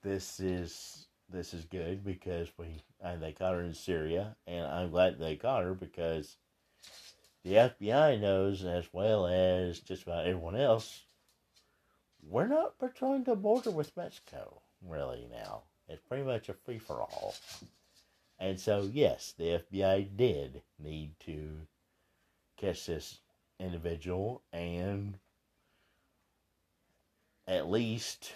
This 0.02 0.40
is 0.40 1.06
this 1.30 1.52
is 1.52 1.64
good 1.64 2.04
because 2.04 2.48
we 2.56 2.82
and 3.00 3.22
they 3.22 3.32
caught 3.32 3.54
her 3.54 3.60
in 3.62 3.74
Syria 3.74 4.36
and 4.46 4.66
I'm 4.66 4.90
glad 4.90 5.18
they 5.18 5.36
caught 5.36 5.64
her 5.64 5.74
because 5.74 6.36
the 7.44 7.54
FBI 7.54 8.20
knows 8.20 8.64
as 8.64 8.88
well 8.92 9.26
as 9.26 9.80
just 9.80 10.04
about 10.04 10.26
everyone 10.26 10.56
else 10.56 11.02
we're 12.26 12.46
not 12.46 12.78
patrolling 12.78 13.24
the 13.24 13.36
border 13.36 13.70
with 13.70 13.96
Mexico 13.96 14.62
really 14.82 15.28
now. 15.30 15.62
It's 15.88 16.02
pretty 16.08 16.24
much 16.24 16.48
a 16.48 16.54
free 16.54 16.78
for 16.78 17.00
all. 17.00 17.34
And 18.40 18.60
so, 18.60 18.88
yes, 18.92 19.34
the 19.36 19.62
FBI 19.72 20.16
did 20.16 20.62
need 20.78 21.10
to 21.26 21.66
catch 22.56 22.86
this 22.86 23.18
individual 23.58 24.42
and 24.52 25.18
at 27.48 27.68
least 27.68 28.32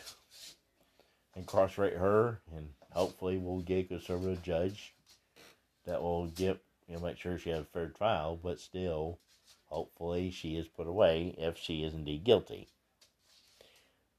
incarcerate 1.37 1.95
her, 1.95 2.41
and 2.55 2.71
hopefully 2.91 3.39
we'll 3.39 3.61
get 3.61 3.85
a 3.85 3.89
conservative 3.89 4.43
judge 4.43 4.95
that 5.85 6.03
will 6.03 6.27
get 6.29 6.59
you 6.89 6.95
know 6.95 7.01
make 7.01 7.19
sure 7.19 7.39
she 7.39 7.51
has 7.51 7.63
a 7.63 7.65
fair 7.65 7.89
trial. 7.89 8.39
But 8.43 8.59
still, 8.59 9.19
hopefully 9.67 10.31
she 10.31 10.57
is 10.57 10.67
put 10.67 10.87
away 10.87 11.35
if 11.39 11.59
she 11.59 11.85
is 11.85 11.95
indeed 11.95 12.25
guilty. 12.25 12.69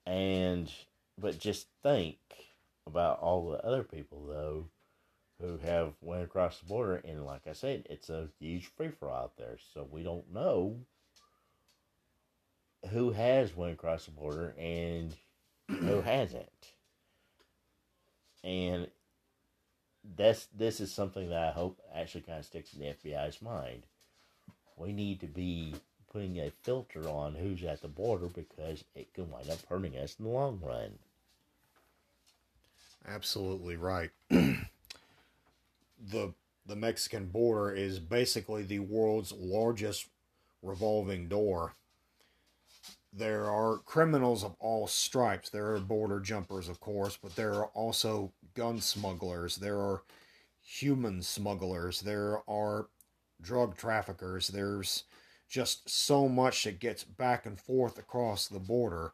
And 0.06 0.72
but 1.18 1.40
just 1.40 1.68
think 1.82 2.18
about 2.86 3.20
all 3.20 3.52
the 3.52 3.66
other 3.66 3.84
people 3.84 4.26
though 4.28 4.66
who 5.44 5.58
have 5.58 5.92
went 6.02 6.24
across 6.24 6.60
the 6.60 6.66
border 6.66 7.02
and 7.06 7.26
like 7.26 7.48
I 7.48 7.54
said, 7.54 7.86
it's 7.90 8.10
a 8.10 8.30
huge 8.40 8.68
free 8.78 8.90
for 8.90 9.10
all 9.10 9.24
out 9.24 9.38
there. 9.38 9.58
So 9.74 9.86
we 9.92 10.02
don't 10.02 10.34
know 10.34 10.78
who 12.90 13.12
has 13.12 13.56
went 13.56 13.74
across 13.74 14.06
the 14.06 14.12
border 14.12 14.56
and 14.58 15.14
who 15.68 16.02
hasn't. 16.02 16.48
And 18.44 18.88
that's 20.16 20.48
this 20.58 20.80
is 20.80 20.94
something 20.94 21.30
that 21.30 21.50
I 21.50 21.52
hope 21.52 21.80
actually 21.94 22.22
kind 22.22 22.40
of 22.40 22.46
sticks 22.46 22.74
in 22.74 22.80
the 22.80 22.94
FBI's 22.94 23.42
mind. 23.42 23.84
We 24.78 24.94
need 24.94 25.20
to 25.22 25.28
be 25.28 25.76
putting 26.12 26.40
a 26.40 26.52
filter 26.62 27.10
on 27.10 27.36
who's 27.36 27.64
at 27.64 27.82
the 27.82 27.88
border 27.90 28.28
because 28.28 28.84
it 28.96 29.14
can 29.14 29.30
wind 29.30 29.50
up 29.50 29.60
hurting 29.68 29.98
us 29.98 30.16
in 30.18 30.26
the 30.26 30.32
long 30.32 30.60
run. 30.64 31.00
Absolutely 33.06 33.76
right. 33.76 34.12
the 36.12 36.34
the 36.66 36.76
Mexican 36.76 37.28
border 37.28 37.74
is 37.74 38.00
basically 38.00 38.64
the 38.64 38.80
world's 38.80 39.34
largest 39.34 40.08
revolving 40.62 41.28
door. 41.28 41.74
There 43.12 43.46
are 43.50 43.80
criminals 43.80 44.44
of 44.44 44.56
all 44.60 44.88
stripes. 44.88 45.50
There 45.50 45.74
are 45.74 45.80
border 45.80 46.20
jumpers, 46.20 46.70
of 46.70 46.80
course, 46.80 47.18
but 47.22 47.36
there 47.36 47.54
are 47.54 47.68
also 47.68 48.32
gun 48.56 48.80
smugglers. 48.80 49.58
There 49.58 49.78
are 49.78 50.04
human 50.62 51.22
smugglers. 51.22 52.02
There 52.02 52.40
are 52.50 52.88
drug 53.42 53.76
traffickers. 53.76 54.48
There's 54.48 55.04
just 55.50 55.90
so 55.90 56.28
much 56.30 56.64
that 56.64 56.80
gets 56.80 57.04
back 57.04 57.46
and 57.46 57.60
forth 57.60 58.00
across 58.00 58.48
the 58.48 58.60
border. 58.60 59.12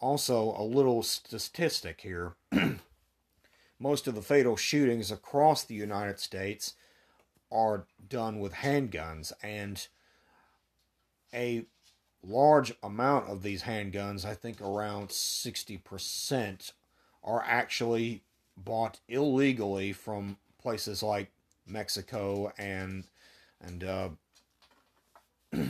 Also, 0.00 0.54
a 0.58 0.62
little 0.62 1.02
statistic 1.02 2.00
here 2.02 2.34
most 3.78 4.06
of 4.06 4.14
the 4.14 4.22
fatal 4.22 4.56
shootings 4.56 5.10
across 5.10 5.64
the 5.64 5.74
United 5.74 6.18
States 6.18 6.74
are 7.50 7.86
done 8.08 8.40
with 8.40 8.52
handguns, 8.54 9.32
and 9.42 9.88
a 11.32 11.66
large 12.22 12.74
amount 12.82 13.28
of 13.28 13.42
these 13.42 13.62
handguns, 13.62 14.24
I 14.24 14.34
think 14.34 14.60
around 14.60 15.08
60%, 15.08 16.72
are 17.22 17.42
actually 17.46 18.22
bought 18.56 19.00
illegally 19.08 19.92
from 19.92 20.36
places 20.60 21.02
like 21.02 21.30
Mexico 21.66 22.52
and 22.58 23.04
and 23.60 23.84
uh, 23.84 24.08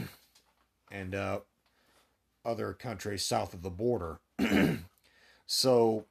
and 0.91 1.15
uh, 1.15 1.41
other 2.45 2.73
countries 2.73 3.25
south 3.25 3.55
of 3.55 3.63
the 3.63 3.71
border. 3.71 4.19
so 5.47 6.07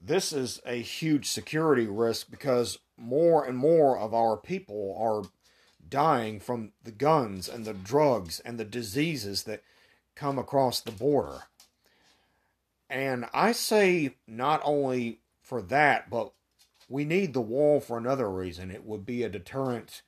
this 0.00 0.32
is 0.32 0.60
a 0.64 0.80
huge 0.80 1.26
security 1.26 1.86
risk 1.86 2.30
because 2.30 2.78
more 2.96 3.44
and 3.44 3.56
more 3.56 3.98
of 3.98 4.14
our 4.14 4.36
people 4.36 4.96
are 4.98 5.30
dying 5.88 6.40
from 6.40 6.72
the 6.82 6.90
guns 6.90 7.48
and 7.48 7.64
the 7.64 7.74
drugs 7.74 8.40
and 8.40 8.58
the 8.58 8.64
diseases 8.64 9.44
that 9.44 9.62
come 10.14 10.38
across 10.38 10.80
the 10.80 10.92
border. 10.92 11.44
And 12.90 13.26
I 13.32 13.52
say 13.52 14.16
not 14.26 14.60
only 14.64 15.20
for 15.42 15.62
that, 15.62 16.10
but 16.10 16.32
we 16.88 17.04
need 17.04 17.34
the 17.34 17.40
wall 17.40 17.80
for 17.80 17.98
another 17.98 18.30
reason. 18.30 18.70
It 18.70 18.84
would 18.84 19.04
be 19.04 19.22
a 19.22 19.28
deterrent 19.28 20.02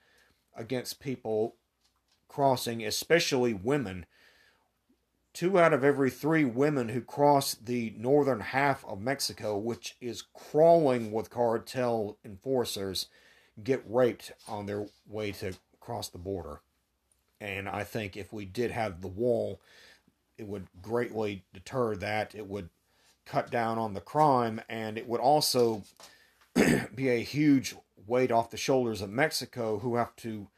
against 0.56 1.00
people 1.00 1.56
crossing, 2.28 2.84
especially 2.84 3.52
women, 3.52 4.06
two 5.40 5.58
out 5.58 5.72
of 5.72 5.82
every 5.82 6.10
three 6.10 6.44
women 6.44 6.90
who 6.90 7.00
cross 7.00 7.54
the 7.54 7.94
northern 7.96 8.40
half 8.40 8.84
of 8.84 9.00
Mexico, 9.00 9.56
which 9.56 9.96
is 9.98 10.24
crawling 10.34 11.10
with 11.10 11.30
cartel 11.30 12.18
enforcers, 12.22 13.06
get 13.64 13.82
raped 13.88 14.32
on 14.46 14.66
their 14.66 14.84
way 15.08 15.32
to 15.32 15.54
cross 15.80 16.10
the 16.10 16.18
border. 16.18 16.60
And 17.40 17.70
I 17.70 17.84
think 17.84 18.18
if 18.18 18.34
we 18.34 18.44
did 18.44 18.70
have 18.70 19.00
the 19.00 19.08
wall, 19.08 19.62
it 20.36 20.46
would 20.46 20.66
greatly 20.82 21.42
deter 21.54 21.96
that. 21.96 22.34
It 22.34 22.46
would 22.46 22.68
cut 23.24 23.50
down 23.50 23.78
on 23.78 23.94
the 23.94 24.02
crime, 24.02 24.60
and 24.68 24.98
it 24.98 25.08
would 25.08 25.22
also 25.22 25.84
be 26.94 27.08
a 27.08 27.22
huge 27.22 27.74
weight 28.06 28.30
off 28.30 28.50
the 28.50 28.58
shoulders 28.58 29.00
of 29.00 29.08
Mexico, 29.08 29.78
who 29.78 29.96
have 29.96 30.14
to 30.16 30.48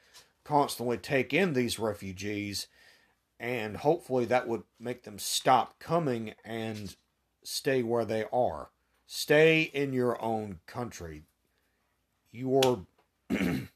constantly 0.43 0.99
take 0.99 1.33
in 1.33 1.53
these 1.53 1.79
refugees 1.79 2.67
and 3.43 3.79
hopefully 3.79 4.25
that 4.27 4.47
would 4.47 4.63
make 4.79 5.03
them 5.03 5.19
stop 5.19 5.81
coming 5.81 6.33
and 6.45 6.95
stay 7.43 7.83
where 7.83 8.05
they 8.05 8.25
are. 8.33 8.71
Stay 9.05 9.63
in 9.63 9.93
your 9.93 10.23
own 10.23 10.61
country. 10.67 11.25
You 12.31 12.61
are 12.61 12.79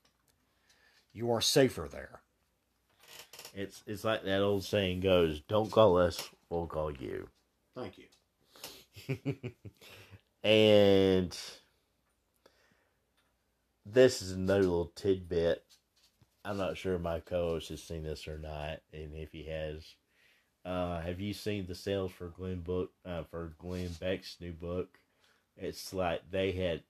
you 1.13 1.33
are 1.33 1.41
safer 1.41 1.89
there. 1.91 2.21
It's 3.53 3.83
it's 3.89 4.05
like 4.05 4.23
that 4.23 4.41
old 4.41 4.65
saying 4.65 5.01
goes, 5.01 5.41
don't 5.41 5.71
call 5.71 5.99
us, 5.99 6.31
we'll 6.49 6.69
call 6.69 6.93
you. 6.93 7.29
Thank 7.75 7.99
you. 7.99 9.17
and 10.45 11.37
this 13.85 14.23
is 14.23 14.31
another 14.31 14.61
little 14.61 14.93
tidbit 14.95 15.65
I'm 16.47 16.59
not 16.59 16.79
sure 16.79 16.99
my 16.99 17.21
co-host 17.21 17.71
has 17.71 17.83
seen 17.83 18.05
this 18.05 18.29
or 18.29 18.39
not, 18.39 18.81
and 18.93 19.15
if 19.17 19.33
he 19.33 19.45
has, 19.45 19.97
Uh, 20.65 21.01
have 21.01 21.21
you 21.21 21.33
seen 21.33 21.67
the 21.67 21.75
sales 21.75 22.13
for 22.13 22.29
Glenn 22.29 22.61
book 22.63 22.93
uh, 23.05 23.25
for 23.25 23.55
Glenn 23.59 23.93
Beck's 24.01 24.41
new 24.41 24.53
book? 24.53 24.99
It's 25.57 25.93
like 25.95 26.31
they 26.31 26.53
had 26.53 26.85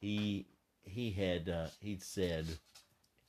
he 0.00 0.46
he 0.82 1.10
had 1.12 1.48
uh, 1.48 1.68
he'd 1.80 2.02
said, 2.02 2.46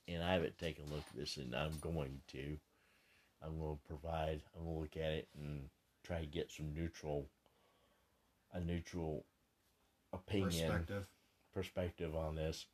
and 0.08 0.22
I 0.22 0.32
haven't 0.34 0.58
taken 0.58 0.84
a 0.86 0.94
look 0.94 1.04
at 1.10 1.16
this, 1.16 1.36
and 1.36 1.54
I'm 1.54 1.78
going 1.80 2.22
to. 2.28 2.58
I'm 3.42 3.58
going 3.58 3.78
to 3.78 3.88
provide. 3.88 4.42
I'm 4.56 4.64
going 4.64 4.76
to 4.76 4.80
look 4.82 4.96
at 4.96 5.12
it 5.12 5.28
and 5.36 5.70
try 6.04 6.20
to 6.20 6.26
get 6.26 6.50
some 6.50 6.74
neutral, 6.74 7.28
a 8.52 8.60
neutral 8.60 9.26
opinion 10.12 10.50
Perspective. 10.50 11.06
perspective 11.54 12.16
on 12.16 12.36
this. 12.36 12.66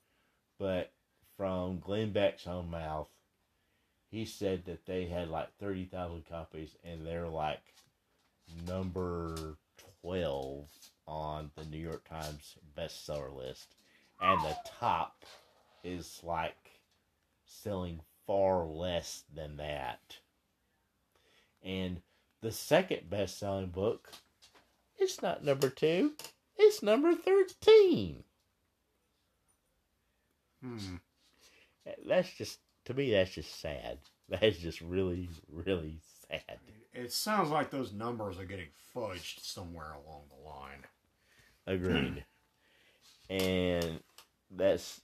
But 0.59 0.93
from 1.37 1.81
Glenn 1.81 2.13
Beck's 2.13 2.47
own 2.47 2.71
mouth, 2.71 3.09
he 4.11 4.25
said 4.25 4.65
that 4.67 4.87
they 4.87 5.07
had 5.07 5.29
like 5.29 5.57
30,000 5.59 6.25
copies 6.29 6.77
and 6.85 7.07
they're 7.07 7.29
like 7.29 7.63
number 8.67 9.57
12 10.03 10.69
on 11.07 11.51
the 11.57 11.65
New 11.65 11.79
York 11.79 12.09
Times 12.09 12.57
bestseller 12.77 13.35
list. 13.35 13.75
And 14.21 14.41
the 14.41 14.57
top 14.79 15.25
is 15.85 16.21
like 16.23 16.81
selling 17.45 18.01
far 18.27 18.65
less 18.65 19.25
than 19.35 19.57
that. 19.59 20.19
And 21.63 22.01
the 22.41 22.53
second 22.53 23.11
best 23.11 23.39
selling 23.39 23.69
book, 23.69 24.13
it's 24.99 25.21
not 25.21 25.45
number 25.45 25.69
two, 25.69 26.13
it's 26.57 26.83
number 26.83 27.15
13. 27.15 28.25
Hmm. 30.63 30.97
That's 32.07 32.31
just, 32.33 32.59
to 32.87 32.95
me, 32.95 33.11
that's 33.11 33.35
just 33.35 33.61
sad. 33.61 33.99
That's 34.29 34.59
just 34.59 34.81
really, 34.81 35.29
really 35.49 36.01
sad. 36.29 36.59
It 36.93 37.13
sounds 37.13 37.51
like 37.51 37.71
those 37.71 37.93
numbers 37.93 38.41
are 38.41 38.45
getting 38.45 38.67
fudged 38.93 39.39
somewhere 39.41 39.93
along 39.93 40.23
the 40.29 40.49
line. 40.49 40.85
Agreed. 41.65 42.25
and 43.31 44.01
that's, 44.51 45.01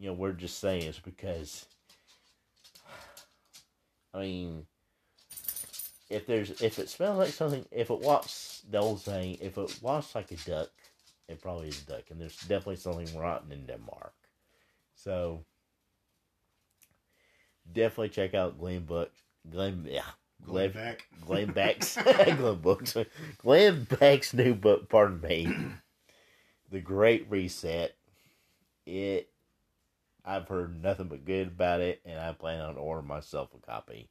you 0.00 0.08
know, 0.08 0.14
we're 0.14 0.32
just 0.32 0.58
saying 0.58 0.82
it's 0.82 0.98
because, 0.98 1.66
I 4.12 4.20
mean, 4.20 4.66
if 6.10 6.26
there's, 6.26 6.62
if 6.62 6.78
it 6.78 6.88
smells 6.88 7.18
like 7.18 7.30
something, 7.30 7.64
if 7.70 7.90
it 7.90 8.00
walks, 8.00 8.62
the 8.70 8.78
old 8.78 9.00
saying, 9.00 9.38
if 9.40 9.58
it 9.58 9.78
walks 9.82 10.14
like 10.14 10.30
a 10.32 10.36
duck, 10.36 10.70
it 11.28 11.40
probably 11.40 11.68
is 11.68 11.82
a 11.82 11.86
duck. 11.86 12.04
And 12.10 12.20
there's 12.20 12.36
definitely 12.38 12.76
something 12.76 13.16
rotten 13.18 13.52
in 13.52 13.66
Denmark. 13.66 14.14
So, 14.94 15.44
definitely 17.72 18.10
check 18.10 18.34
out 18.34 18.58
Glenn 18.58 18.84
Book, 18.84 19.12
Glenn, 19.50 19.86
yeah, 19.88 20.02
Glenn 20.44 20.70
Glenn, 20.70 20.72
Beck. 20.72 21.06
Glenn 21.26 21.52
Beck's 21.52 21.96
Glenn 22.14 22.60
Books. 22.60 22.96
Glenn 23.38 23.84
Beck's 23.84 24.34
new 24.34 24.54
book, 24.54 24.88
pardon 24.88 25.20
me. 25.20 25.48
The 26.68 26.80
Great 26.80 27.30
Reset. 27.30 27.94
It 28.86 29.30
I've 30.24 30.48
heard 30.48 30.82
nothing 30.82 31.06
but 31.06 31.24
good 31.24 31.46
about 31.46 31.80
it 31.80 32.00
and 32.04 32.18
I 32.18 32.32
plan 32.32 32.60
on 32.60 32.76
ordering 32.76 33.06
myself 33.06 33.50
a 33.54 33.64
copy. 33.64 34.08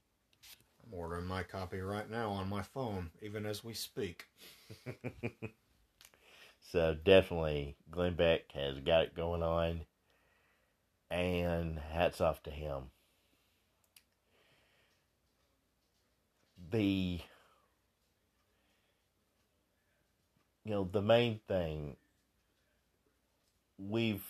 I'm 0.88 0.94
ordering 0.98 1.26
my 1.26 1.44
copy 1.44 1.80
right 1.82 2.10
now 2.10 2.30
on 2.32 2.48
my 2.48 2.62
phone, 2.62 3.10
even 3.22 3.46
as 3.46 3.62
we 3.62 3.74
speak. 3.74 4.26
So 6.72 6.94
definitely 7.06 7.78
Glenn 7.92 8.16
Beck 8.16 8.52
has 8.54 8.80
got 8.80 9.04
it 9.04 9.16
going 9.16 9.44
on 9.44 9.82
and 11.10 11.80
hats 11.80 12.20
off 12.22 12.44
to 12.44 12.50
him. 12.52 12.86
The 16.72 17.22
you 20.64 20.72
know, 20.72 20.90
the 20.92 21.02
main 21.02 21.40
thing 21.48 21.96
we've 23.78 24.24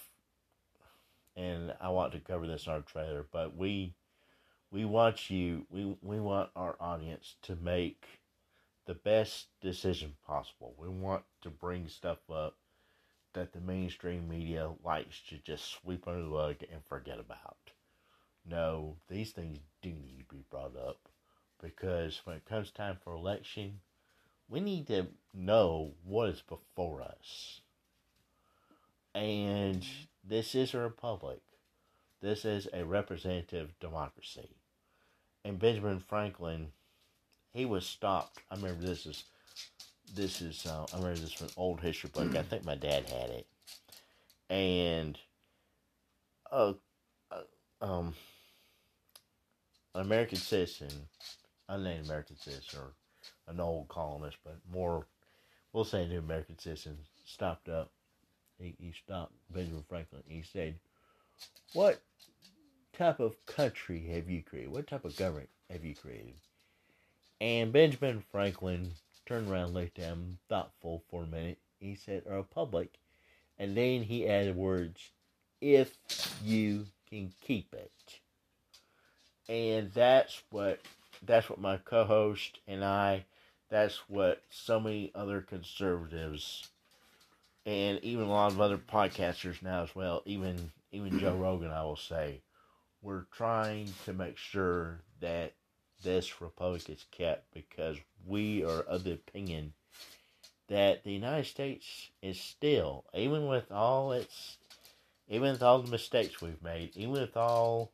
and 1.35 1.73
I 1.81 1.89
want 1.89 2.13
to 2.13 2.19
cover 2.19 2.47
this 2.47 2.65
in 2.65 2.73
our 2.73 2.81
trailer, 2.81 3.25
but 3.31 3.55
we 3.55 3.93
we 4.71 4.85
want 4.85 5.29
you 5.29 5.65
we 5.69 5.95
we 6.01 6.19
want 6.19 6.49
our 6.55 6.75
audience 6.79 7.35
to 7.43 7.55
make 7.55 8.05
the 8.85 8.93
best 8.93 9.47
decision 9.61 10.13
possible. 10.25 10.73
We 10.77 10.89
want 10.89 11.23
to 11.41 11.49
bring 11.49 11.87
stuff 11.87 12.19
up 12.31 12.55
that 13.33 13.51
the 13.51 13.59
mainstream 13.59 14.29
media 14.29 14.71
likes 14.83 15.21
to 15.29 15.37
just 15.37 15.65
sweep 15.71 16.07
under 16.07 16.21
the 16.21 16.29
rug 16.29 16.55
and 16.71 16.83
forget 16.85 17.19
about. 17.19 17.57
No, 18.47 18.95
these 19.09 19.31
things 19.31 19.59
do 19.81 19.89
need 19.89 20.19
to 20.19 20.35
be 20.35 20.43
brought 20.49 20.75
up 20.77 20.97
because 21.61 22.21
when 22.25 22.37
it 22.37 22.45
comes 22.45 22.71
time 22.71 22.97
for 23.03 23.13
election, 23.13 23.79
we 24.47 24.59
need 24.59 24.87
to 24.87 25.07
know 25.33 25.93
what 26.03 26.29
is 26.29 26.41
before 26.41 27.01
us. 27.01 27.61
And 29.13 29.85
this 30.23 30.55
is 30.55 30.73
a 30.73 30.79
republic. 30.79 31.41
This 32.21 32.45
is 32.45 32.67
a 32.73 32.83
representative 32.83 33.73
democracy. 33.79 34.49
And 35.43 35.59
Benjamin 35.59 35.99
Franklin 35.99 36.71
he 37.55 37.65
was 37.65 37.85
stopped. 37.85 38.39
I 38.51 38.55
remember 38.55 38.85
this 38.85 39.05
is 39.05 39.23
this 40.13 40.41
is 40.41 40.65
uh, 40.65 40.85
I 40.93 40.97
remember 40.97 41.19
this 41.19 41.31
from 41.31 41.47
an 41.47 41.53
old 41.55 41.79
history 41.79 42.09
book. 42.13 42.35
I 42.35 42.43
think 42.43 42.65
my 42.65 42.75
dad 42.75 43.09
had 43.09 43.29
it, 43.29 43.47
and 44.49 45.17
uh, 46.51 46.73
uh, 47.31 47.41
um, 47.81 48.13
an 49.95 50.01
American 50.01 50.37
citizen, 50.37 50.89
unnamed 51.69 52.05
American 52.05 52.37
citizen 52.37 52.79
or 52.79 52.91
an 53.47 53.59
old 53.59 53.87
colonist, 53.87 54.37
but 54.43 54.57
more, 54.71 55.07
we'll 55.73 55.85
say, 55.85 56.03
an 56.03 56.15
American 56.17 56.57
citizen 56.59 56.97
stopped 57.25 57.69
up. 57.69 57.91
He 58.59 58.75
he 58.79 58.93
stopped 58.93 59.33
Benjamin 59.53 59.83
Franklin. 59.89 60.23
He 60.27 60.43
said, 60.43 60.75
"What 61.73 62.01
type 62.97 63.19
of 63.19 63.45
country 63.45 63.99
have 64.13 64.29
you 64.29 64.41
created? 64.43 64.71
What 64.71 64.87
type 64.87 65.05
of 65.05 65.15
government 65.17 65.49
have 65.69 65.83
you 65.83 65.95
created?" 65.95 66.35
And 67.41 67.73
Benjamin 67.73 68.23
Franklin 68.31 68.91
turned 69.25 69.49
around, 69.49 69.73
looked 69.73 69.99
at 69.99 70.05
him, 70.05 70.37
thoughtful 70.47 71.03
for 71.09 71.23
a 71.23 71.27
minute. 71.27 71.57
He 71.79 71.95
said, 71.95 72.23
a 72.27 72.37
republic. 72.37 72.93
And 73.57 73.75
then 73.75 74.03
he 74.03 74.27
added 74.27 74.55
words, 74.55 75.09
if 75.61 75.95
you 76.43 76.85
can 77.09 77.33
keep 77.41 77.73
it. 77.73 77.91
And 79.47 79.91
that's 79.93 80.41
what 80.49 80.79
that's 81.23 81.49
what 81.49 81.59
my 81.59 81.77
co-host 81.77 82.59
and 82.67 82.83
I 82.83 83.25
that's 83.69 83.97
what 84.09 84.43
so 84.49 84.79
many 84.79 85.11
other 85.15 85.41
conservatives 85.41 86.69
and 87.65 87.99
even 88.03 88.25
a 88.25 88.29
lot 88.29 88.51
of 88.51 88.61
other 88.61 88.77
podcasters 88.77 89.61
now 89.61 89.83
as 89.83 89.95
well, 89.95 90.21
even 90.25 90.71
even 90.91 91.19
Joe 91.19 91.35
Rogan 91.39 91.71
I 91.71 91.83
will 91.83 91.95
say, 91.95 92.41
we're 93.01 93.25
trying 93.31 93.93
to 94.05 94.13
make 94.13 94.37
sure 94.37 95.01
that 95.19 95.53
this 96.03 96.41
republic 96.41 96.89
is 96.89 97.05
kept 97.11 97.53
because 97.53 97.97
we 98.25 98.63
are 98.63 98.81
of 98.81 99.03
the 99.03 99.13
opinion 99.13 99.73
that 100.67 101.03
the 101.03 101.11
United 101.11 101.45
States 101.45 102.09
is 102.21 102.39
still, 102.39 103.05
even 103.13 103.47
with 103.47 103.71
all 103.71 104.11
its, 104.11 104.57
even 105.27 105.51
with 105.51 105.63
all 105.63 105.81
the 105.81 105.91
mistakes 105.91 106.41
we've 106.41 106.61
made, 106.61 106.95
even 106.95 107.11
with 107.11 107.37
all 107.37 107.91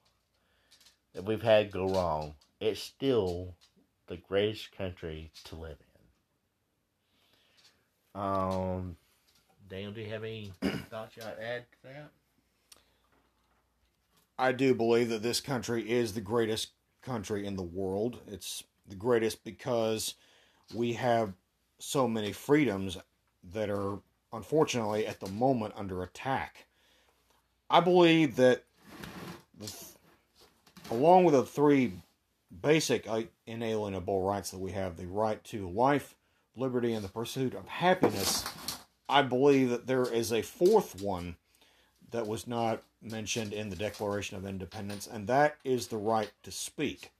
that 1.14 1.26
we've 1.26 1.42
had 1.42 1.72
go 1.72 1.88
wrong, 1.90 2.34
it's 2.62 2.82
still 2.82 3.56
the 4.08 4.18
greatest 4.18 4.72
country 4.78 5.32
to 5.46 5.56
live 5.56 5.78
in. 8.16 8.22
Um, 8.22 8.96
Daniel, 9.68 9.92
do 9.92 10.02
you 10.02 10.10
have 10.10 10.24
any 10.24 10.54
thoughts 10.90 11.18
you 11.18 11.24
would 11.26 11.44
add 11.44 11.66
to 11.72 11.78
that? 11.84 12.12
I 14.38 14.52
do 14.52 14.74
believe 14.74 15.10
that 15.10 15.24
this 15.24 15.42
country 15.42 15.90
is 15.90 16.14
the 16.14 16.22
greatest 16.22 16.70
country 17.02 17.46
in 17.46 17.56
the 17.56 17.64
world. 17.64 18.20
It's 18.28 18.64
the 18.88 18.96
greatest 18.96 19.44
because 19.44 20.16
we 20.74 20.94
have 20.94 21.34
so 21.80 22.08
many 22.08 22.32
freedoms 22.32 22.98
that 23.52 23.70
are 23.70 24.00
unfortunately 24.34 25.08
at 25.08 25.20
the 25.20 25.30
moment 25.32 25.74
under 25.76 26.04
attack. 26.04 26.66
I 27.70 27.80
believe 27.80 28.36
that 28.36 28.64
the, 29.58 29.74
along 30.90 31.24
with 31.24 31.34
the 31.34 31.46
three 31.46 31.94
basic 32.62 33.08
uh, 33.08 33.24
inalienable 33.46 34.24
rights 34.24 34.52
that 34.52 34.60
we 34.60 34.72
have 34.72 34.98
the 34.98 35.08
right 35.08 35.44
to 35.46 35.70
life, 35.70 36.16
liberty, 36.56 36.94
and 36.94 37.04
the 37.04 37.10
pursuit 37.10 37.54
of 37.54 37.68
happiness 37.68 38.44
I 39.12 39.22
believe 39.24 39.70
that 39.72 39.88
there 39.88 40.06
is 40.06 40.32
a 40.32 40.42
fourth 40.42 41.02
one 41.02 41.36
that 42.12 42.28
was 42.28 42.48
not 42.48 42.82
mentioned 43.02 43.52
in 43.52 43.70
the 43.70 43.76
Declaration 43.76 44.38
of 44.38 44.46
Independence, 44.46 45.06
and 45.06 45.28
that 45.28 45.58
is 45.66 45.88
the 45.88 45.98
right 45.98 46.32
to 46.44 46.52
speak. 46.52 47.12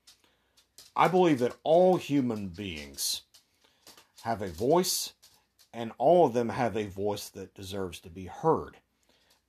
I 0.96 1.10
believe 1.10 1.40
that 1.40 1.58
all 1.64 1.98
human 1.98 2.48
beings 2.48 3.24
have 4.22 4.42
a 4.42 4.48
voice, 4.48 5.12
and 5.74 5.92
all 5.98 6.26
of 6.26 6.34
them 6.34 6.48
have 6.48 6.78
a 6.78 6.88
voice 6.88 7.28
that 7.30 7.56
deserves 7.56 8.00
to 8.00 8.10
be 8.10 8.26
heard. 8.26 8.78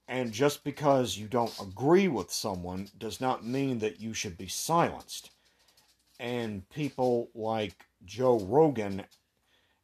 And 0.09 0.33
just 0.33 0.65
because 0.65 1.17
you 1.17 1.29
don't 1.29 1.57
agree 1.61 2.09
with 2.09 2.33
someone 2.33 2.89
does 2.99 3.21
not 3.21 3.47
mean 3.47 3.79
that 3.79 4.01
you 4.01 4.15
should 4.15 4.37
be 4.37 4.49
silenced. 4.49 5.31
And 6.23 6.67
people 6.71 7.29
like 7.35 7.85
Joe 8.05 8.39
Rogan 8.39 9.03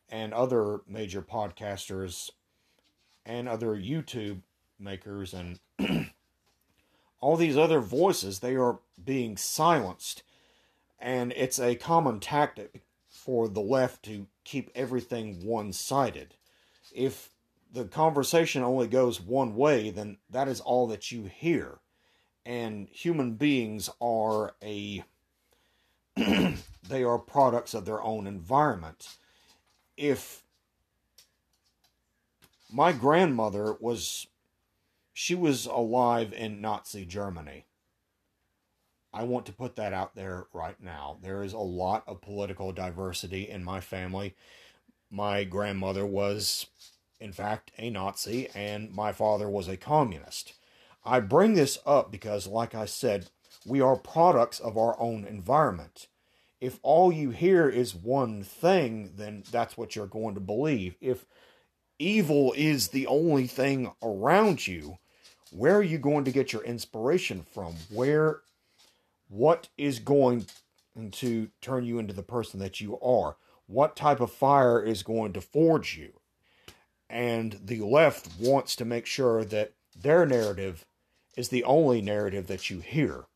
and 0.09 0.33
other 0.33 0.81
major 0.87 1.21
podcasters 1.21 2.31
and 3.27 3.49
other 3.49 3.75
YouTube 3.75 4.41
makers 4.79 5.35
and 5.35 5.59
all 7.21 7.37
these 7.37 7.59
other 7.59 7.81
voices, 7.81 8.39
they 8.39 8.55
are 8.55 8.79
being 9.05 9.37
silenced. 9.37 10.23
And 11.01 11.33
it's 11.37 11.59
a 11.59 11.75
common 11.75 12.21
tactic 12.21 12.83
for 13.09 13.49
the 13.49 13.61
left 13.61 14.05
to 14.05 14.29
keep 14.45 14.71
everything 14.77 15.45
one 15.45 15.73
sided. 15.73 16.35
If 16.95 17.31
the 17.73 17.85
conversation 17.85 18.63
only 18.63 18.87
goes 18.87 19.21
one 19.21 19.57
way, 19.57 19.91
then 19.91 20.19
that 20.31 20.47
is 20.47 20.61
all 20.61 20.87
that 20.87 21.11
you 21.11 21.25
hear. 21.25 21.81
And 22.47 22.89
human 22.91 23.35
beings 23.35 23.91
are 24.01 24.55
a 24.63 25.03
they 26.89 27.05
are 27.05 27.19
products 27.19 27.75
of 27.75 27.85
their 27.85 28.03
own 28.03 28.27
environment. 28.27 29.17
If 29.97 30.43
my 32.73 32.93
grandmother 32.93 33.77
was 33.81 34.27
she 35.13 35.35
was 35.35 35.67
alive 35.67 36.33
in 36.33 36.61
Nazi 36.61 37.05
Germany. 37.05 37.65
I 39.13 39.25
want 39.25 39.47
to 39.47 39.53
put 39.53 39.75
that 39.75 39.93
out 39.93 40.15
there 40.15 40.47
right 40.53 40.81
now. 40.81 41.19
There 41.21 41.43
is 41.43 41.53
a 41.53 41.59
lot 41.59 42.05
of 42.07 42.21
political 42.21 42.71
diversity 42.71 43.49
in 43.49 43.65
my 43.65 43.81
family. 43.81 44.37
My 45.11 45.43
grandmother 45.43 46.07
was, 46.07 46.67
in 47.19 47.33
fact, 47.33 47.73
a 47.79 47.91
Nazi, 47.91 48.49
and 48.55 48.93
my 48.93 49.11
father 49.11 49.51
was 49.51 49.67
a 49.67 49.77
communist. 49.77 50.53
I 51.05 51.19
bring 51.19 51.55
this 51.55 51.79
up 51.85 52.13
because, 52.13 52.47
like 52.47 52.77
I 52.77 52.85
said, 52.85 53.29
we 53.67 53.81
are 53.81 53.97
products 53.97 54.61
of 54.61 54.77
our 54.77 54.99
own 55.01 55.25
environment. 55.25 56.07
If 56.61 56.79
all 56.83 57.13
you 57.13 57.31
hear 57.31 57.69
is 57.69 57.95
one 57.95 58.43
thing, 58.43 59.13
then 59.17 59.45
that's 59.51 59.77
what 59.77 59.95
you're 59.95 60.07
going 60.07 60.35
to 60.35 60.41
believe. 60.41 60.97
If 61.01 61.25
evil 61.99 62.53
is 62.57 62.89
the 62.89 63.07
only 63.07 63.47
thing 63.47 63.93
around 64.03 64.67
you, 64.67 64.99
where 65.51 65.77
are 65.77 65.83
you 65.83 65.99
going 65.99 66.25
to 66.25 66.33
get 66.33 66.53
your 66.53 66.63
inspiration 66.63 67.45
from? 67.55 67.75
Where, 67.91 68.41
what 69.29 69.69
is 69.79 69.99
going 69.99 70.47
to 71.13 71.51
turn 71.61 71.85
you 71.85 71.99
into 71.99 72.13
the 72.13 72.23
person 72.23 72.61
that 72.61 72.81
you 72.81 72.99
are? 73.01 73.37
What 73.67 73.97
type 73.97 74.21
of 74.21 74.33
fire 74.33 74.83
is 74.83 75.03
going 75.03 75.33
to 75.35 75.41
forge 75.41 75.97
you? 75.97 76.21
And 77.09 77.59
the 77.63 77.81
left 77.81 78.29
wants 78.39 78.77
to 78.77 78.85
make 78.85 79.07
sure 79.07 79.45
that 79.45 79.73
their 79.97 80.27
narrative 80.27 80.85
is 81.37 81.49
the 81.49 81.65
only 81.65 82.03
narrative 82.03 82.47
that 82.49 82.69
you 82.69 82.81
hear. 82.81 83.27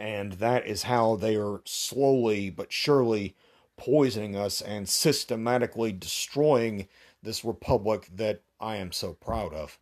And 0.00 0.32
that 0.34 0.66
is 0.66 0.84
how 0.84 1.16
they 1.16 1.36
are 1.36 1.60
slowly 1.66 2.48
but 2.48 2.72
surely 2.72 3.36
poisoning 3.76 4.34
us 4.34 4.62
and 4.62 4.88
systematically 4.88 5.92
destroying 5.92 6.88
this 7.22 7.44
republic 7.44 8.08
that 8.16 8.40
I 8.58 8.76
am 8.76 8.92
so 8.92 9.12
proud 9.12 9.52
of. 9.52 9.78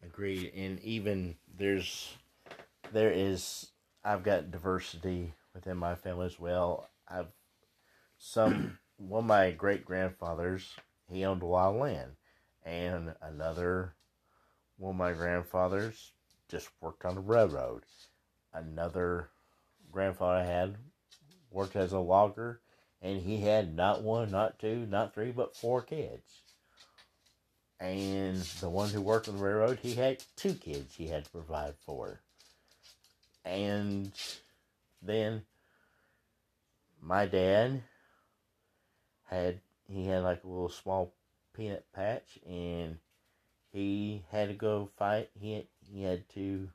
Agreed. 0.00 0.52
And 0.54 0.78
even 0.80 1.34
there's 1.58 2.14
there 2.92 3.10
is 3.10 3.72
I've 4.04 4.22
got 4.22 4.52
diversity 4.52 5.34
within 5.52 5.76
my 5.76 5.96
family 5.96 6.26
as 6.26 6.38
well. 6.38 6.88
I've 7.08 7.32
some 8.16 8.78
one 8.96 9.24
of 9.24 9.28
my 9.28 9.50
great 9.50 9.84
grandfathers 9.84 10.76
he 11.10 11.24
owned 11.24 11.42
a 11.42 11.46
lot 11.46 11.74
of 11.74 11.80
land, 11.80 12.12
and 12.64 13.14
another 13.22 13.94
one 14.76 14.90
of 14.90 14.96
my 14.96 15.12
grandfathers 15.12 16.12
just 16.48 16.68
worked 16.80 17.04
on 17.04 17.16
the 17.16 17.20
railroad. 17.20 17.82
Another 18.52 19.30
grandfather 19.92 20.40
I 20.40 20.44
had 20.44 20.76
worked 21.50 21.76
as 21.76 21.92
a 21.92 21.98
logger, 21.98 22.60
and 23.02 23.20
he 23.20 23.40
had 23.40 23.74
not 23.74 24.02
one, 24.02 24.30
not 24.30 24.58
two, 24.58 24.86
not 24.86 25.14
three, 25.14 25.32
but 25.32 25.56
four 25.56 25.82
kids. 25.82 26.40
And 27.78 28.38
the 28.60 28.70
one 28.70 28.88
who 28.88 29.02
worked 29.02 29.28
on 29.28 29.36
the 29.36 29.44
railroad, 29.44 29.78
he 29.80 29.94
had 29.94 30.22
two 30.36 30.54
kids 30.54 30.94
he 30.94 31.08
had 31.08 31.24
to 31.24 31.30
provide 31.30 31.74
for. 31.84 32.20
And 33.44 34.12
then 35.02 35.42
my 37.00 37.26
dad 37.26 37.82
had 39.24 39.60
he 39.88 40.06
had 40.06 40.22
like 40.22 40.42
a 40.42 40.48
little 40.48 40.68
small 40.68 41.12
peanut 41.54 41.84
patch 41.94 42.38
and 42.48 42.98
he 43.72 44.24
had 44.30 44.48
to 44.48 44.54
go 44.54 44.90
fight 44.98 45.30
he 45.38 45.68
he 45.88 46.02
had 46.02 46.28
to 46.30 46.68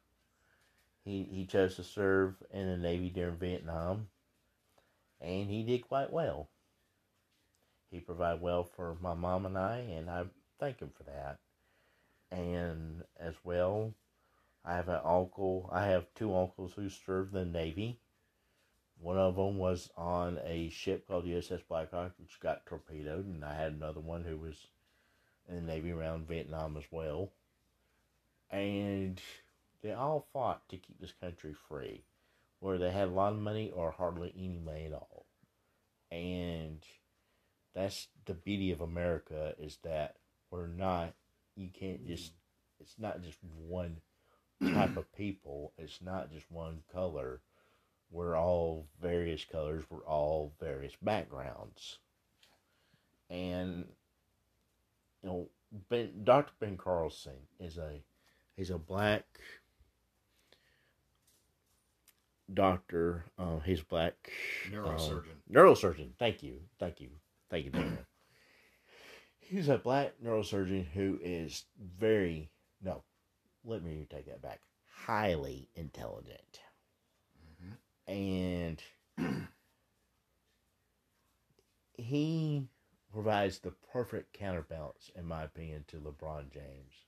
he 1.03 1.23
he 1.23 1.45
chose 1.45 1.75
to 1.75 1.83
serve 1.83 2.35
in 2.51 2.67
the 2.67 2.77
navy 2.77 3.09
during 3.09 3.37
Vietnam 3.37 4.07
and 5.19 5.49
he 5.49 5.63
did 5.63 5.87
quite 5.87 6.11
well. 6.11 6.49
He 7.89 7.99
provided 7.99 8.41
well 8.41 8.63
for 8.63 8.95
my 9.01 9.13
mom 9.13 9.45
and 9.45 9.57
I 9.57 9.77
and 9.77 10.09
I 10.09 10.25
thank 10.59 10.79
him 10.79 10.91
for 10.95 11.03
that. 11.03 11.39
And 12.31 13.03
as 13.19 13.35
well 13.43 13.93
I 14.63 14.75
have 14.75 14.89
an 14.89 15.01
uncle 15.03 15.69
I 15.71 15.87
have 15.87 16.13
two 16.15 16.35
uncles 16.35 16.73
who 16.73 16.89
served 16.89 17.35
in 17.35 17.51
the 17.51 17.59
navy. 17.59 17.99
One 19.01 19.17
of 19.17 19.35
them 19.35 19.57
was 19.57 19.89
on 19.97 20.39
a 20.45 20.69
ship 20.69 21.07
called 21.07 21.25
the 21.25 21.31
USS 21.31 21.63
Blackhawk, 21.67 22.11
which 22.19 22.39
got 22.39 22.67
torpedoed, 22.67 23.25
and 23.25 23.43
I 23.43 23.55
had 23.55 23.73
another 23.73 23.99
one 23.99 24.23
who 24.23 24.37
was 24.37 24.67
in 25.49 25.55
the 25.55 25.61
Navy 25.61 25.91
around 25.91 26.27
Vietnam 26.27 26.77
as 26.77 26.83
well. 26.91 27.31
And 28.51 29.19
they 29.82 29.91
all 29.91 30.27
fought 30.34 30.67
to 30.69 30.77
keep 30.77 30.99
this 30.99 31.13
country 31.19 31.55
free, 31.67 32.03
where 32.59 32.77
they 32.77 32.91
had 32.91 33.07
a 33.07 33.11
lot 33.11 33.34
of 33.34 33.39
money 33.39 33.71
or 33.73 33.91
hardly 33.91 34.34
any 34.38 34.59
money 34.59 34.86
at 34.86 34.93
all. 34.93 35.25
And 36.11 36.84
that's 37.73 38.07
the 38.25 38.34
beauty 38.34 38.71
of 38.71 38.82
America 38.82 39.55
is 39.59 39.77
that 39.84 40.17
we're 40.49 40.67
not, 40.67 41.13
you 41.55 41.69
can't 41.69 42.01
mm-hmm. 42.01 42.11
just, 42.11 42.34
it's 42.79 42.95
not 42.99 43.23
just 43.23 43.38
one 43.43 43.97
type 44.61 44.97
of 44.97 45.11
people, 45.15 45.73
it's 45.77 46.01
not 46.01 46.32
just 46.32 46.51
one 46.51 46.84
color 46.93 47.41
we're 48.11 48.38
all 48.38 48.88
various 49.01 49.45
colors, 49.45 49.84
we're 49.89 50.05
all 50.05 50.51
various 50.59 50.93
backgrounds. 51.01 51.97
And 53.29 53.86
you 55.23 55.29
know, 55.29 55.49
Ben 55.89 56.11
Dr. 56.23 56.51
Ben 56.59 56.77
Carson 56.77 57.47
is 57.59 57.77
a 57.77 58.01
he's 58.55 58.69
a 58.69 58.77
black 58.77 59.23
doctor. 62.53 63.25
Uh, 63.37 63.59
he's 63.59 63.81
black 63.81 64.31
neurosurgeon. 64.69 65.17
Um, 65.17 65.53
neurosurgeon. 65.53 66.09
Thank 66.17 66.43
you, 66.43 66.59
thank 66.79 67.01
you, 67.01 67.09
thank 67.49 67.65
you, 67.65 67.71
Daniel. 67.71 67.97
he's 69.39 69.69
a 69.69 69.77
black 69.77 70.13
neurosurgeon 70.23 70.87
who 70.87 71.19
is 71.21 71.65
very 71.79 72.49
no. 72.81 73.03
Let 73.63 73.83
me 73.83 74.07
take 74.09 74.25
that 74.27 74.41
back. 74.41 74.59
Highly 75.05 75.67
intelligent 75.75 76.61
and 78.11 78.81
he 81.97 82.67
provides 83.11 83.59
the 83.59 83.73
perfect 83.93 84.33
counterbalance, 84.33 85.09
in 85.15 85.25
my 85.25 85.43
opinion, 85.43 85.85
to 85.87 85.97
LeBron 85.97 86.51
James. 86.51 87.05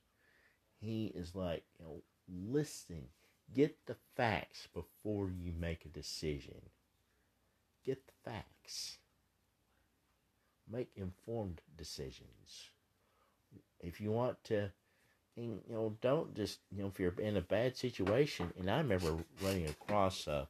He 0.80 1.06
is 1.06 1.34
like, 1.34 1.64
you 1.78 1.84
know, 1.84 2.02
listen, 2.28 3.04
get 3.52 3.86
the 3.86 3.96
facts 4.16 4.68
before 4.72 5.30
you 5.30 5.52
make 5.58 5.84
a 5.84 5.88
decision. 5.88 6.60
Get 7.84 8.06
the 8.06 8.30
facts. 8.30 8.98
Make 10.70 10.90
informed 10.96 11.60
decisions. 11.76 12.70
If 13.80 14.00
you 14.00 14.12
want 14.12 14.42
to, 14.44 14.70
and, 15.36 15.60
you 15.68 15.74
know, 15.74 15.96
don't 16.00 16.34
just, 16.34 16.60
you 16.70 16.82
know, 16.82 16.88
if 16.88 16.98
you're 16.98 17.12
in 17.18 17.36
a 17.36 17.42
bad 17.42 17.76
situation, 17.76 18.52
and 18.58 18.70
I 18.70 18.78
remember 18.78 19.16
running 19.42 19.66
across 19.66 20.26
a 20.26 20.48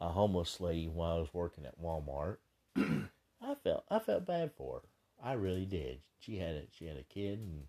a 0.00 0.08
homeless 0.08 0.60
lady 0.60 0.88
while 0.88 1.16
I 1.16 1.20
was 1.20 1.32
working 1.34 1.64
at 1.64 1.80
Walmart. 1.80 2.36
I 2.76 3.54
felt 3.62 3.84
I 3.90 3.98
felt 3.98 4.26
bad 4.26 4.52
for 4.56 4.80
her. 4.80 4.88
I 5.22 5.32
really 5.32 5.64
did. 5.64 6.00
She 6.18 6.38
had 6.38 6.54
a 6.54 6.62
she 6.70 6.86
had 6.86 6.96
a 6.96 7.02
kid 7.02 7.38
and 7.38 7.62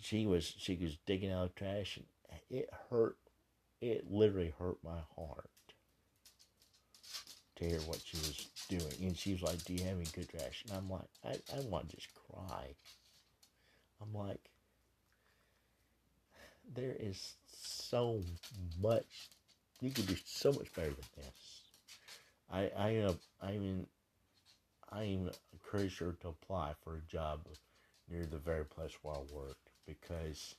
she 0.00 0.26
was 0.26 0.54
she 0.58 0.76
was 0.76 0.98
digging 1.06 1.30
out 1.30 1.56
trash 1.56 1.96
and 1.96 2.06
it 2.50 2.68
hurt 2.90 3.16
it 3.80 4.10
literally 4.10 4.54
hurt 4.58 4.78
my 4.82 4.98
heart 5.16 5.50
to 7.56 7.64
hear 7.64 7.80
what 7.80 8.00
she 8.04 8.16
was 8.16 8.48
doing. 8.68 9.06
And 9.08 9.16
she 9.16 9.32
was 9.32 9.42
like, 9.42 9.62
Do 9.64 9.74
you 9.74 9.84
have 9.84 9.96
any 9.96 10.06
good 10.14 10.28
trash? 10.28 10.64
And 10.68 10.76
I'm 10.76 10.90
like, 10.90 11.08
I, 11.24 11.56
I 11.56 11.60
want 11.68 11.90
to 11.90 11.96
just 11.96 12.08
cry. 12.14 12.74
I'm 14.00 14.12
like 14.14 14.40
there 16.74 16.96
is 16.98 17.34
so 17.52 18.20
much 18.82 19.28
you 19.80 19.90
could 19.90 20.06
do 20.06 20.16
so 20.24 20.52
much 20.52 20.72
better 20.74 20.90
than 20.90 21.24
this. 21.24 21.62
I 22.50 22.70
I 22.76 22.96
uh, 22.98 23.14
I 23.42 23.52
mean 23.52 23.86
I 24.90 25.04
even 25.04 25.30
encourage 25.52 25.98
her 25.98 26.16
to 26.22 26.28
apply 26.28 26.72
for 26.82 26.96
a 26.96 27.10
job 27.10 27.40
near 28.08 28.26
the 28.26 28.38
very 28.38 28.64
place 28.64 28.92
where 29.02 29.16
I 29.16 29.20
worked 29.32 29.70
because 29.86 30.54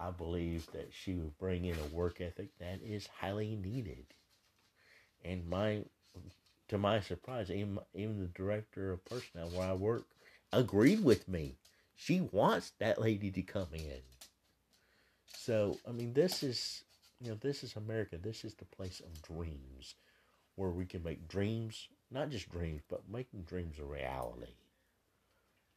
I 0.00 0.10
believe 0.10 0.66
that 0.72 0.90
she 0.92 1.14
would 1.14 1.38
bring 1.38 1.66
in 1.66 1.76
a 1.78 1.94
work 1.94 2.20
ethic 2.20 2.48
that 2.58 2.80
is 2.82 3.08
highly 3.20 3.56
needed. 3.56 4.06
And 5.24 5.48
my, 5.48 5.82
to 6.68 6.78
my 6.78 7.00
surprise, 7.00 7.50
even 7.50 7.78
even 7.94 8.20
the 8.20 8.28
director 8.28 8.92
of 8.92 9.04
personnel 9.04 9.50
where 9.50 9.68
I 9.68 9.74
work 9.74 10.04
agreed 10.52 11.04
with 11.04 11.28
me. 11.28 11.56
She 11.96 12.22
wants 12.32 12.72
that 12.78 13.00
lady 13.00 13.30
to 13.30 13.42
come 13.42 13.68
in. 13.74 14.00
So 15.36 15.78
I 15.86 15.92
mean, 15.92 16.14
this 16.14 16.42
is 16.42 16.84
you 17.20 17.30
know 17.30 17.38
this 17.40 17.62
is 17.62 17.76
America. 17.76 18.16
This 18.16 18.44
is 18.44 18.54
the 18.54 18.64
place 18.64 19.00
of 19.00 19.22
dreams, 19.22 19.94
where 20.56 20.70
we 20.70 20.86
can 20.86 21.02
make 21.04 21.28
dreams 21.28 21.88
not 22.10 22.30
just 22.30 22.50
dreams, 22.50 22.82
but 22.88 23.02
making 23.10 23.42
dreams 23.42 23.78
a 23.78 23.84
reality. 23.84 24.54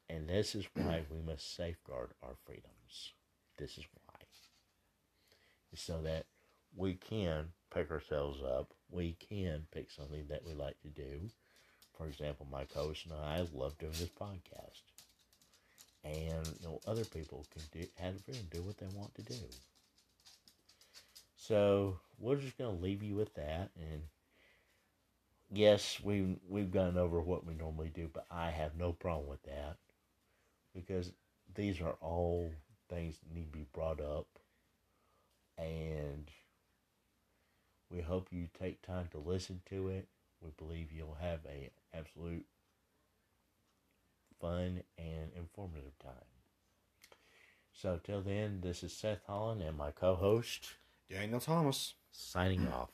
And 0.09 0.28
this 0.28 0.55
is 0.55 0.65
why 0.74 1.03
we 1.09 1.21
must 1.21 1.55
safeguard 1.55 2.11
our 2.24 2.36
freedoms. 2.45 3.13
This 3.57 3.78
is 3.78 3.86
why. 3.93 4.02
So 5.76 6.01
that 6.03 6.26
we 6.76 6.93
can 6.93 7.47
pick 7.74 7.91
ourselves 7.91 8.41
up. 8.41 8.74
We 8.89 9.17
can 9.30 9.65
pick 9.71 9.91
something 9.91 10.26
that 10.30 10.45
we 10.45 10.53
like 10.53 10.80
to 10.82 10.89
do. 10.89 11.30
For 11.97 12.07
example, 12.07 12.47
my 12.51 12.65
coach 12.65 13.05
and 13.05 13.13
I 13.13 13.45
love 13.53 13.78
doing 13.78 13.93
this 13.93 14.09
podcast. 14.09 14.82
And 16.03 16.47
you 16.59 16.67
know, 16.67 16.80
other 16.88 17.05
people 17.05 17.45
can 17.53 17.63
do 17.71 17.88
have 17.95 18.19
freedom, 18.21 18.43
do 18.51 18.61
what 18.61 18.78
they 18.78 18.88
want 18.95 19.15
to 19.15 19.21
do. 19.24 19.36
So 21.38 21.99
we're 22.19 22.36
just 22.36 22.57
gonna 22.57 22.71
leave 22.71 23.03
you 23.03 23.15
with 23.15 23.34
that 23.36 23.69
and 23.76 24.03
yes, 25.53 25.99
we 26.03 26.36
we've 26.49 26.71
gone 26.71 26.97
over 26.97 27.21
what 27.21 27.45
we 27.45 27.53
normally 27.53 27.89
do, 27.93 28.09
but 28.11 28.26
I 28.30 28.49
have 28.49 28.76
no 28.76 28.91
problem 28.91 29.30
with 29.30 29.43
that 29.43 29.78
because 30.74 31.11
these 31.55 31.80
are 31.82 31.95
all 32.01 32.51
things 32.89 33.15
that 33.19 33.34
need 33.34 33.51
to 33.51 33.57
be 33.57 33.67
brought 33.74 34.01
up, 34.01 34.28
and 35.57 36.29
we 37.89 38.01
hope 38.01 38.27
you 38.31 38.47
take 38.59 38.81
time 38.81 39.07
to 39.11 39.19
listen 39.19 39.61
to 39.69 39.89
it. 39.89 40.07
We 40.41 40.49
believe 40.57 40.91
you'll 40.91 41.17
have 41.21 41.39
a 41.47 41.69
absolute 41.93 42.45
fun 44.41 44.81
and 44.97 45.31
informative 45.35 45.97
time. 45.99 46.11
So 47.71 47.99
till 48.03 48.21
then, 48.21 48.61
this 48.61 48.83
is 48.83 48.93
Seth 48.93 49.21
Holland 49.27 49.61
and 49.61 49.77
my 49.77 49.91
co-host 49.91 50.73
Daniel 51.09 51.39
Thomas 51.39 51.93
signing 52.11 52.67
off. 52.67 52.89